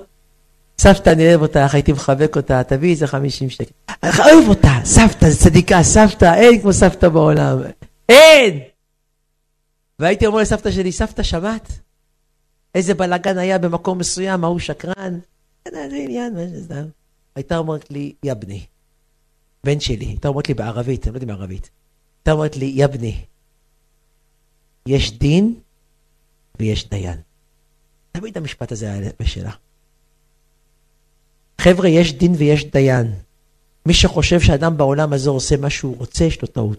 סבתא, 0.80 1.10
אני 1.10 1.28
אוהב 1.28 1.42
אותך, 1.42 1.74
הייתי 1.74 1.92
מחבק 1.92 2.36
אותה, 2.36 2.62
תביאי 2.64 2.92
איזה 2.92 3.06
50 3.06 3.50
שקל. 3.50 3.64
אני 4.02 4.12
אוהב 4.18 4.48
אותה, 4.48 4.72
סבתא, 4.84 5.26
צדיקה, 5.38 5.82
סבתא, 5.82 6.34
אין 6.34 6.60
כמו 6.60 6.72
סבתא 6.72 7.08
בעולם. 7.08 7.58
אין! 8.08 8.58
והייתי 9.98 10.26
אומר 10.26 10.38
לסבתא 10.38 10.70
שלי, 10.70 10.92
סבתא, 10.92 11.22
שמעת? 11.22 11.72
איזה 12.74 12.94
בלאגן 12.94 13.38
היה 13.38 13.58
במקום 13.58 13.98
מסוים, 13.98 14.44
ההוא 14.44 14.58
שקרן. 14.58 15.18
זה 15.68 15.96
עניין, 16.04 16.34
מה 16.34 16.46
זה 16.46 16.64
סתם. 16.64 16.84
הייתה 17.34 17.58
אומרת 17.58 17.90
לי, 17.90 18.12
יבני. 18.22 18.66
בן 19.64 19.80
שלי, 19.80 20.04
הייתה 20.04 20.28
אומרת 20.28 20.48
לי 20.48 20.54
בערבית, 20.54 21.06
אני 21.06 21.12
לא 21.14 21.18
יודע 21.18 21.34
בערבית. 21.34 21.70
הייתה 22.18 22.32
אומרת 22.32 22.56
לי, 22.56 22.72
יבני, 22.74 23.24
יש 24.86 25.18
דין 25.18 25.54
ויש 26.60 26.88
דיין. 26.88 27.20
תמיד 28.12 28.38
המשפט 28.38 28.72
הזה 28.72 28.92
היה 28.92 29.10
בשלה. 29.20 29.52
חבר'ה, 31.60 31.88
יש 31.88 32.14
דין 32.14 32.32
ויש 32.38 32.64
דיין. 32.64 33.14
מי 33.86 33.94
שחושב 33.94 34.40
שאדם 34.40 34.76
בעולם 34.76 35.12
הזה 35.12 35.30
עושה 35.30 35.56
מה 35.56 35.70
שהוא 35.70 35.96
רוצה, 35.96 36.24
יש 36.24 36.42
לו 36.42 36.48
טעות. 36.48 36.78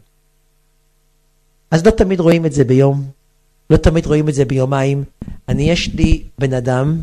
אז 1.71 1.85
לא 1.85 1.91
תמיד 1.91 2.19
רואים 2.19 2.45
את 2.45 2.53
זה 2.53 2.63
ביום, 2.63 3.11
לא 3.69 3.77
תמיד 3.77 4.05
רואים 4.05 4.29
את 4.29 4.33
זה 4.33 4.45
ביומיים. 4.45 5.03
אני, 5.49 5.71
יש 5.71 5.89
לי 5.93 6.23
בן 6.39 6.53
אדם, 6.53 7.01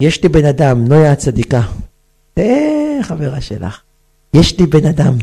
יש 0.00 0.22
לי 0.22 0.28
בן 0.28 0.44
אדם, 0.44 0.84
נויה 0.84 1.12
הצדיקה. 1.12 1.62
אה, 2.38 2.98
חברה 3.02 3.40
שלך. 3.40 3.80
יש 4.34 4.58
לי 4.58 4.66
בן 4.66 4.86
אדם, 4.86 5.18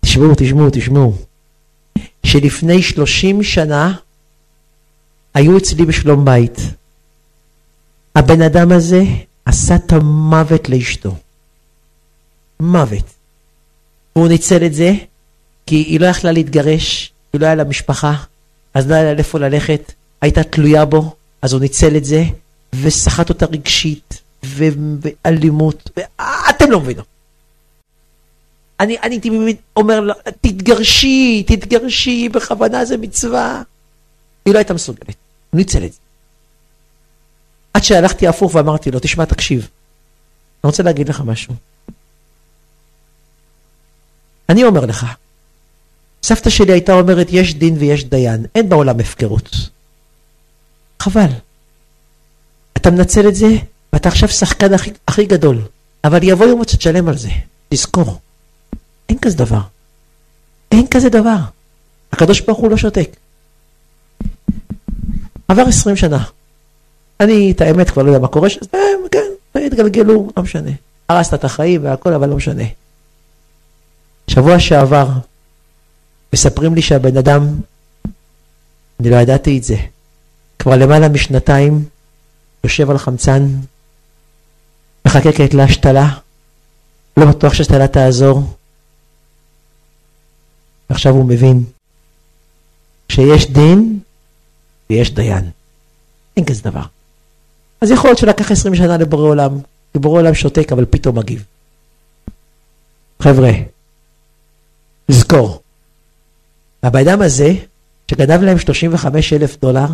תשמעו, 0.00 0.32
תשמעו, 0.36 0.68
תשמעו, 0.72 1.16
שלפני 2.26 2.82
30 2.82 3.42
שנה 3.42 3.94
היו 5.34 5.58
אצלי 5.58 5.84
בשלום 5.84 6.24
בית. 6.24 6.58
הבן 8.14 8.42
אדם 8.42 8.72
הזה 8.72 9.02
עשה 9.44 9.76
את 9.76 9.92
המוות 9.92 10.68
לאשתו. 10.68 11.16
מוות. 12.60 13.04
והוא 14.16 14.28
ניצל 14.28 14.66
את 14.66 14.74
זה 14.74 14.92
כי 15.66 15.76
היא 15.76 16.00
לא 16.00 16.06
יכלה 16.06 16.32
להתגרש, 16.32 17.12
היא 17.32 17.40
לא 17.40 17.46
היה 17.46 17.54
לה 17.54 17.64
משפחה, 17.64 18.14
אז 18.74 18.90
לא 18.90 18.94
היה 18.94 19.14
לאיפה 19.14 19.38
ללכת, 19.38 19.92
הייתה 20.20 20.42
תלויה 20.42 20.84
בו, 20.84 21.14
אז 21.42 21.52
הוא 21.52 21.60
ניצל 21.60 21.96
את 21.96 22.04
זה, 22.04 22.24
וסחט 22.82 23.28
אותה 23.28 23.46
רגשית, 23.46 24.22
ואלימות, 24.42 25.90
ואתם 25.96 26.70
לא 26.70 26.80
מבינים. 26.80 27.04
אני, 28.80 28.98
אני 28.98 29.14
הייתי 29.14 29.30
אומר 29.76 30.00
לה, 30.00 30.14
תתגרשי, 30.40 31.44
תתגרשי, 31.46 32.28
בכוונה 32.28 32.84
זה 32.84 32.96
מצווה. 32.96 33.62
היא 34.44 34.54
לא 34.54 34.58
הייתה 34.58 34.74
מסוגלת, 34.74 35.16
הוא 35.50 35.58
ניצל 35.58 35.84
את 35.84 35.92
זה. 35.92 35.98
עד 37.74 37.84
שהלכתי 37.84 38.26
הפוך 38.26 38.54
ואמרתי 38.54 38.90
לו, 38.90 38.98
תשמע, 38.98 39.24
תקשיב, 39.24 39.58
אני 39.60 40.70
רוצה 40.70 40.82
להגיד 40.82 41.08
לך 41.08 41.20
משהו. 41.20 41.54
אני 44.48 44.64
אומר 44.64 44.86
לך, 44.86 45.06
סבתא 46.22 46.50
שלי 46.50 46.72
הייתה 46.72 46.92
אומרת, 46.92 47.26
יש 47.30 47.54
דין 47.54 47.76
ויש 47.78 48.04
דיין, 48.04 48.46
אין 48.54 48.68
בעולם 48.68 49.00
הפקרות. 49.00 49.56
חבל. 51.00 51.30
אתה 52.76 52.90
מנצל 52.90 53.28
את 53.28 53.34
זה, 53.34 53.48
ואתה 53.92 54.08
עכשיו 54.08 54.28
שחקן 54.28 54.74
הכי, 54.74 54.90
הכי 55.08 55.26
גדול, 55.26 55.58
אבל 56.04 56.22
יבוא 56.22 56.46
יום 56.46 56.62
שתשלם 56.64 57.08
על 57.08 57.16
זה, 57.16 57.28
תזכור. 57.68 58.20
אין 59.08 59.18
כזה 59.18 59.36
דבר. 59.36 59.60
אין 60.72 60.86
כזה 60.86 61.08
דבר. 61.08 61.36
הקדוש 62.12 62.40
ברוך 62.40 62.58
הוא 62.58 62.70
לא 62.70 62.76
שותק. 62.76 63.16
עבר 65.48 65.62
עשרים 65.62 65.96
שנה. 65.96 66.24
אני, 67.20 67.50
את 67.50 67.60
האמת, 67.60 67.90
כבר 67.90 68.02
לא 68.02 68.08
יודע 68.08 68.18
מה 68.18 68.28
קורה, 68.28 68.48
אז 68.48 68.68
אה, 68.74 68.80
כן, 69.10 69.58
התגלגלו, 69.66 70.30
לא 70.36 70.42
משנה. 70.42 70.70
הרסת 71.08 71.34
את 71.34 71.44
החיים 71.44 71.84
והכל, 71.84 72.12
אבל 72.12 72.28
לא 72.28 72.36
משנה. 72.36 72.64
שבוע 74.28 74.58
שעבר, 74.58 75.08
מספרים 76.32 76.74
לי 76.74 76.82
שהבן 76.82 77.16
אדם, 77.16 77.46
אני 79.00 79.10
לא 79.10 79.16
ידעתי 79.16 79.58
את 79.58 79.64
זה, 79.64 79.76
כבר 80.58 80.76
למעלה 80.76 81.08
משנתיים, 81.08 81.84
יושב 82.64 82.90
על 82.90 82.98
חמצן, 82.98 83.46
מחכה 85.06 85.32
כעת 85.32 85.54
להשתלה, 85.54 86.08
לא 87.16 87.26
בטוח 87.26 87.54
שהשתלה 87.54 87.88
תעזור. 87.88 88.42
עכשיו 90.88 91.12
הוא 91.12 91.24
מבין 91.24 91.64
שיש 93.08 93.50
דין 93.50 94.00
ויש 94.90 95.14
דיין. 95.14 95.50
אין 96.36 96.44
כזה 96.44 96.62
דבר. 96.62 96.82
אז 97.80 97.90
יכול 97.90 98.10
להיות 98.10 98.18
שלקח 98.18 98.50
20 98.50 98.74
שנה 98.74 98.96
לבורא 98.96 99.28
עולם, 99.28 99.58
כי 99.92 99.98
בורא 99.98 100.20
עולם 100.20 100.34
שותק, 100.34 100.72
אבל 100.72 100.84
פתאום 100.90 101.18
מגיב. 101.18 101.44
חבר'ה, 103.22 103.50
לזכור, 105.08 105.62
הבן 106.82 107.08
אדם 107.08 107.22
הזה, 107.22 107.52
שגנב 108.10 108.42
להם 108.42 108.58
35 108.58 109.32
אלף 109.32 109.56
דולר, 109.60 109.86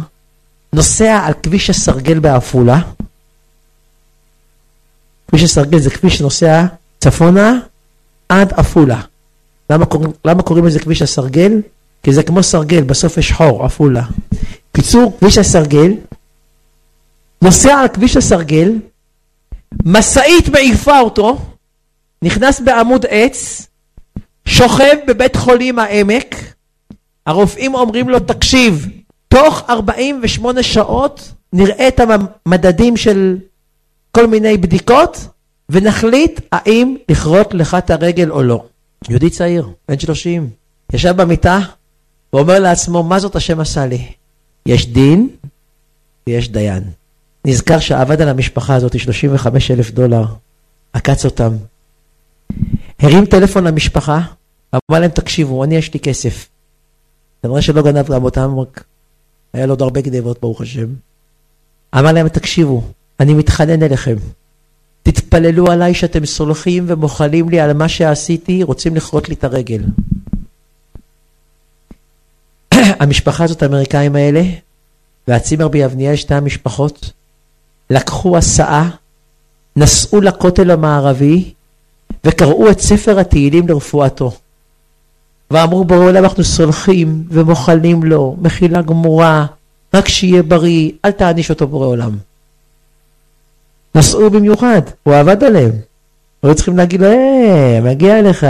נוסע 0.72 1.20
על 1.24 1.32
כביש 1.42 1.70
הסרגל 1.70 2.18
בעפולה. 2.18 2.80
כביש 5.28 5.42
הסרגל 5.42 5.78
זה 5.78 5.90
כביש 5.90 6.16
שנוסע 6.16 6.64
צפונה 6.98 7.58
עד 8.28 8.52
עפולה. 8.52 9.00
למה 9.70 9.84
למה 10.24 10.42
קוראים 10.42 10.66
לזה 10.66 10.80
כביש 10.80 11.02
הסרגל? 11.02 11.60
כי 12.02 12.12
זה 12.12 12.22
כמו 12.22 12.42
סרגל, 12.42 12.82
בסוף 12.82 13.16
יש 13.16 13.32
חור, 13.32 13.64
עפולה. 13.64 14.02
קיצור, 14.72 15.16
כביש 15.20 15.38
הסרגל, 15.38 15.92
נוסע 17.42 17.74
על 17.74 17.88
כביש 17.88 18.16
הסרגל, 18.16 18.72
משאית 19.84 20.48
מעיפה 20.48 21.00
אותו, 21.00 21.38
נכנס 22.22 22.60
בעמוד 22.60 23.06
עץ, 23.08 23.66
שוכב 24.44 24.96
בבית 25.06 25.36
חולים 25.36 25.78
העמק, 25.78 26.34
הרופאים 27.26 27.74
אומרים 27.74 28.08
לו, 28.08 28.20
תקשיב, 28.20 28.88
תוך 29.28 29.62
48 29.70 30.62
שעות 30.62 31.32
נראה 31.52 31.88
את 31.88 32.00
המדדים 32.00 32.96
של 32.96 33.38
כל 34.12 34.26
מיני 34.26 34.56
בדיקות, 34.56 35.28
ונחליט 35.68 36.40
האם 36.52 36.96
לכרות 37.08 37.54
לך 37.54 37.74
את 37.78 37.90
הרגל 37.90 38.30
או 38.30 38.42
לא. 38.42 38.64
יהודי 39.08 39.30
צעיר, 39.30 39.68
בן 39.88 39.98
30, 39.98 40.50
ישב 40.92 41.16
במיטה 41.16 41.58
ואומר 42.32 42.58
לעצמו, 42.58 43.02
מה 43.02 43.18
זאת 43.18 43.36
השם 43.36 43.60
עשה 43.60 43.86
לי? 43.86 44.12
יש 44.66 44.86
דין 44.86 45.28
ויש 46.26 46.48
דיין. 46.48 46.82
נזכר 47.44 47.78
שעבד 47.78 48.20
על 48.22 48.28
המשפחה 48.28 48.74
הזאת 48.74 48.98
35 48.98 49.70
אלף 49.70 49.90
דולר, 49.90 50.24
עקץ 50.92 51.24
אותם. 51.24 51.52
הרים 52.98 53.26
טלפון 53.26 53.64
למשפחה, 53.64 54.20
אמר 54.74 55.00
להם, 55.00 55.10
תקשיבו, 55.10 55.64
אני 55.64 55.76
יש 55.76 55.94
לי 55.94 56.00
כסף. 56.00 56.48
כנראה 57.42 57.62
שלא 57.62 57.82
גנב 57.82 58.10
גם 58.10 58.24
אותם, 58.24 58.58
רק 58.58 58.84
היה 59.52 59.66
לו 59.66 59.72
עוד 59.72 59.82
הרבה 59.82 60.00
גנבות, 60.00 60.40
ברוך 60.40 60.60
השם. 60.60 60.86
אמר 61.98 62.12
להם, 62.12 62.28
תקשיבו, 62.28 62.82
אני 63.20 63.34
מתחנן 63.34 63.82
אליכם. 63.82 64.16
תתפללו 65.02 65.66
עליי 65.66 65.94
שאתם 65.94 66.26
סולחים 66.26 66.84
ומוחלים 66.86 67.48
לי 67.48 67.60
על 67.60 67.72
מה 67.72 67.88
שעשיתי, 67.88 68.62
רוצים 68.62 68.96
לכרות 68.96 69.28
לי 69.28 69.34
את 69.34 69.44
הרגל. 69.44 69.82
המשפחה 73.00 73.44
הזאת, 73.44 73.62
האמריקאים 73.62 74.16
האלה, 74.16 74.42
והצימר 75.28 75.68
ביבניאל, 75.68 76.16
שתי 76.16 76.34
המשפחות, 76.34 77.12
לקחו 77.90 78.36
הסעה, 78.36 78.90
נסעו 79.76 80.20
לכותל 80.20 80.70
המערבי 80.70 81.52
וקראו 82.24 82.70
את 82.70 82.80
ספר 82.80 83.18
התהילים 83.18 83.68
לרפואתו. 83.68 84.32
ואמרו 85.50 85.84
ברור 85.84 86.10
להם 86.10 86.24
אנחנו 86.24 86.44
סולחים 86.44 87.24
ומוחלים 87.30 88.02
לו, 88.02 88.36
מחילה 88.40 88.82
גמורה, 88.82 89.46
רק 89.94 90.08
שיהיה 90.08 90.42
בריא, 90.42 90.90
אל 91.04 91.10
תעניש 91.10 91.50
אותו 91.50 91.66
בורא 91.66 91.86
עולם. 91.86 92.16
נסעו 93.94 94.30
במיוחד, 94.30 94.82
הוא 95.02 95.14
עבד 95.14 95.44
עליהם. 95.44 95.72
היו 96.42 96.54
צריכים 96.54 96.76
להגיד 96.76 97.00
לו, 97.00 97.06
אה, 97.06 97.80
מגיע 97.82 98.22
לך, 98.22 98.46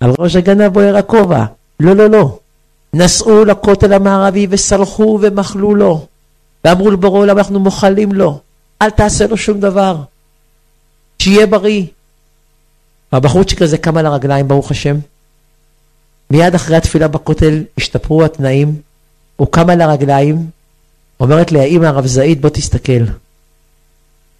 על 0.00 0.12
ראש 0.18 0.36
הגנב 0.36 0.72
בוער 0.72 0.96
הכובע. 0.96 1.44
לא, 1.80 1.92
לא, 1.92 2.06
לא. 2.06 2.38
נסעו 2.94 3.44
לכותל 3.44 3.92
המערבי 3.92 4.46
וסלחו 4.50 5.18
ומחלו 5.22 5.74
לו. 5.74 6.06
ואמרו 6.64 6.90
לבורא 6.90 7.18
עולם, 7.18 7.38
אנחנו 7.38 7.60
מוחלים 7.60 8.12
לו, 8.12 8.40
אל 8.82 8.90
תעשה 8.90 9.26
לו 9.26 9.36
שום 9.36 9.60
דבר. 9.60 9.96
שיהיה 11.18 11.46
בריא. 11.46 11.84
הבחורצ'יק 13.12 13.62
הזה 13.62 13.78
קם 13.78 13.96
על 13.96 14.06
הרגליים, 14.06 14.48
ברוך 14.48 14.70
השם. 14.70 14.96
מיד 16.32 16.54
אחרי 16.54 16.76
התפילה 16.76 17.08
בכותל 17.08 17.62
השתפרו 17.78 18.24
התנאים, 18.24 18.76
הוא 19.36 19.48
קם 19.50 19.70
על 19.70 19.80
הרגליים, 19.80 20.50
אומרת 21.20 21.52
לי 21.52 21.86
הרב 21.86 22.06
זעיד 22.06 22.42
בוא 22.42 22.50
תסתכל. 22.50 23.04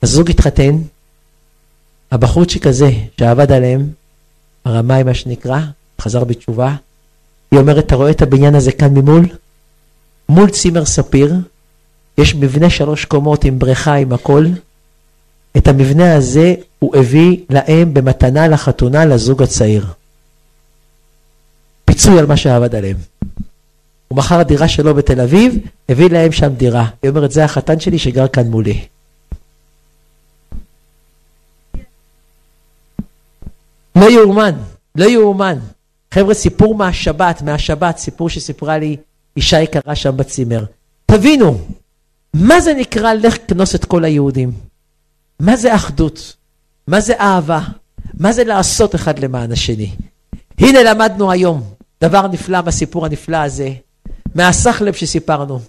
הזוג 0.02 0.30
התחתן, 0.30 0.78
הבחורצ'יק 2.10 2.66
הזה 2.66 2.90
שעבד 3.18 3.52
עליהם, 3.52 3.88
הרמאי 4.64 5.02
מה 5.02 5.14
שנקרא, 5.14 5.60
חזר 6.00 6.24
בתשובה, 6.24 6.74
היא 7.50 7.60
אומרת, 7.60 7.86
אתה 7.86 7.94
רואה 7.94 8.10
את 8.10 8.22
הבניין 8.22 8.54
הזה 8.54 8.72
כאן 8.72 8.94
ממול? 8.94 9.26
מול 10.28 10.50
צימר 10.50 10.84
ספיר, 10.84 11.34
יש 12.18 12.34
מבנה 12.34 12.70
שלוש 12.70 13.04
קומות 13.04 13.44
עם 13.44 13.58
בריכה 13.58 13.94
עם 13.94 14.12
הכל. 14.12 14.46
את 15.56 15.68
המבנה 15.68 16.16
הזה 16.16 16.54
הוא 16.78 16.96
הביא 16.96 17.36
להם 17.50 17.94
במתנה 17.94 18.48
לחתונה 18.48 19.06
לזוג 19.06 19.42
הצעיר. 19.42 19.86
פיצוי 21.92 22.18
על 22.18 22.26
מה 22.26 22.36
שעבד 22.36 22.74
עליהם. 22.74 22.96
הוא 24.08 24.18
מכר 24.18 24.42
דירה 24.42 24.68
שלו 24.68 24.94
בתל 24.94 25.20
אביב, 25.20 25.58
הביא 25.88 26.10
להם 26.10 26.32
שם 26.32 26.54
דירה. 26.54 26.88
היא 27.02 27.10
אומרת, 27.10 27.32
זה 27.32 27.44
החתן 27.44 27.80
שלי 27.80 27.98
שגר 27.98 28.28
כאן 28.28 28.46
מולי. 28.46 28.84
לא 33.96 34.10
יאומן, 34.10 34.54
לא 34.94 35.04
יאומן. 35.04 35.58
חבר'ה, 36.14 36.34
סיפור 36.34 36.74
מהשבת, 36.74 37.42
מהשבת, 37.42 37.98
סיפור 37.98 38.28
שסיפרה 38.28 38.78
לי 38.78 38.96
אישה 39.36 39.60
יקרה 39.60 39.94
שם 39.94 40.16
בצימר. 40.16 40.64
תבינו, 41.06 41.58
מה 42.34 42.60
זה 42.60 42.74
נקרא 42.74 43.14
לך 43.14 43.36
כנוס 43.48 43.74
את 43.74 43.84
כל 43.84 44.04
היהודים? 44.04 44.52
מה 45.40 45.56
זה 45.56 45.74
אחדות? 45.74 46.36
מה 46.86 47.00
זה 47.00 47.20
אהבה? 47.20 47.60
מה 48.14 48.32
זה 48.32 48.44
לעשות 48.44 48.94
אחד 48.94 49.18
למען 49.18 49.52
השני? 49.52 49.90
הנה 50.58 50.82
למדנו 50.82 51.30
היום 51.30 51.71
דבר 52.02 52.26
נפלא 52.26 52.60
בסיפור 52.60 53.06
הנפלא 53.06 53.36
הזה, 53.36 53.70
מהסחלב 54.34 54.94
שסיפרנו. 54.94 55.60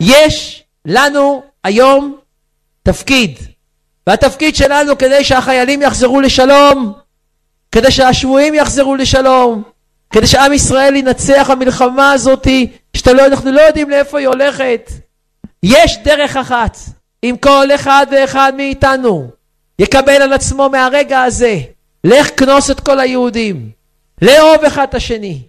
יש 0.00 0.64
לנו 0.86 1.42
היום 1.64 2.18
תפקיד, 2.82 3.38
והתפקיד 4.06 4.56
שלנו 4.56 4.98
כדי 4.98 5.24
שהחיילים 5.24 5.82
יחזרו 5.82 6.20
לשלום, 6.20 6.92
כדי 7.72 7.90
שהשבויים 7.90 8.54
יחזרו 8.54 8.96
לשלום, 8.96 9.62
כדי 10.10 10.26
שעם 10.26 10.52
ישראל 10.52 10.96
ינצח 10.96 11.50
המלחמה 11.50 12.12
הזאתי, 12.12 12.72
שאתה 12.96 13.12
לא, 13.12 13.22
לא 13.44 13.60
יודעים 13.60 13.90
לאיפה 13.90 14.18
היא 14.18 14.28
הולכת. 14.28 14.90
יש 15.62 15.98
דרך 16.04 16.36
אחת, 16.36 16.78
אם 17.24 17.34
כל 17.40 17.68
אחד 17.74 18.06
ואחד 18.10 18.52
מאיתנו 18.56 19.30
יקבל 19.78 20.22
על 20.22 20.32
עצמו 20.32 20.68
מהרגע 20.68 21.22
הזה, 21.22 21.58
לך 22.04 22.40
כנוס 22.40 22.70
את 22.70 22.80
כל 22.80 23.00
היהודים, 23.00 23.75
לאהוב 24.22 24.64
אחד 24.64 24.86
את 24.88 24.94
השני, 24.94 25.42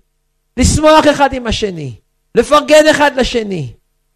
לשמוח 0.58 1.08
אחד 1.12 1.34
עם 1.34 1.48
השני, 1.48 1.94
לפרגן 2.36 2.88
אחד 2.88 3.12
לשני, 3.16 3.74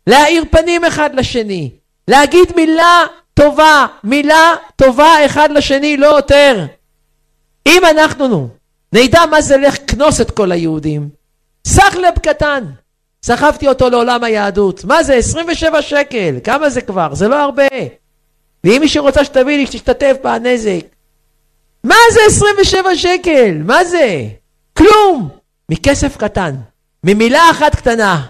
להאיר 0.08 0.44
פנים 0.52 0.86
אחד 0.86 1.16
לשני, 1.16 1.72
להגיד 2.08 2.56
מילה 2.56 3.04
טובה, 3.34 3.86
מילה 4.04 4.54
טובה 4.76 5.26
אחד 5.26 5.52
לשני, 5.52 5.98
לא 5.98 6.08
יותר. 6.08 6.66
אם 7.66 7.82
אנחנו 7.86 8.50
נדע 8.94 9.26
מה 9.32 9.42
זה 9.42 9.58
לך 9.58 9.78
כנוס 9.88 10.22
את 10.22 10.32
כל 10.32 10.52
היהודים, 10.52 11.10
סך 11.68 11.96
לב 11.96 12.20
קטן, 12.20 12.64
סחבתי 13.24 13.68
אותו 13.68 13.90
לעולם 13.90 14.24
היהדות. 14.24 14.86
מה 14.86 15.04
זה? 15.04 15.16
27 15.16 15.82
שקל. 15.82 16.36
כמה 16.44 16.70
זה 16.70 16.82
כבר? 16.82 17.14
זה 17.14 17.28
לא 17.28 17.36
הרבה. 17.36 17.68
ואם 18.64 18.78
מישהו 18.80 19.04
רוצה 19.04 19.26
שתביא 19.26 19.58
לי, 19.58 19.66
שתשתתף 19.66 20.16
בנזק. 20.24 20.86
מה 21.84 21.96
זה 22.14 22.20
27 22.28 22.96
שקל? 22.96 23.58
מה 23.66 23.86
זה? 23.86 24.28
כלום. 24.78 25.30
מכסף 25.72 26.18
קטן. 26.18 26.56
ממילה 27.04 27.52
אחת 27.52 27.76
קטנה. 27.76 28.22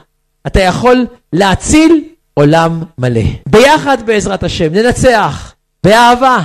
אתה 0.47 0.59
יכול 0.59 1.05
להציל 1.33 2.03
עולם 2.33 2.83
מלא. 2.97 3.21
ביחד 3.49 3.97
בעזרת 4.05 4.43
השם 4.43 4.73
ננצח. 4.73 5.53
באהבה, 5.83 6.37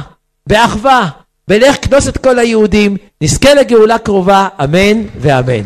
באחווה, 0.49 1.09
ולך 1.49 1.77
כנוס 1.83 2.09
את 2.09 2.19
כל 2.19 2.39
היהודים. 2.39 2.97
נזכה 3.23 3.55
לגאולה 3.55 3.99
קרובה. 3.99 4.49
אמן 4.65 5.03
ואמן. 5.21 5.63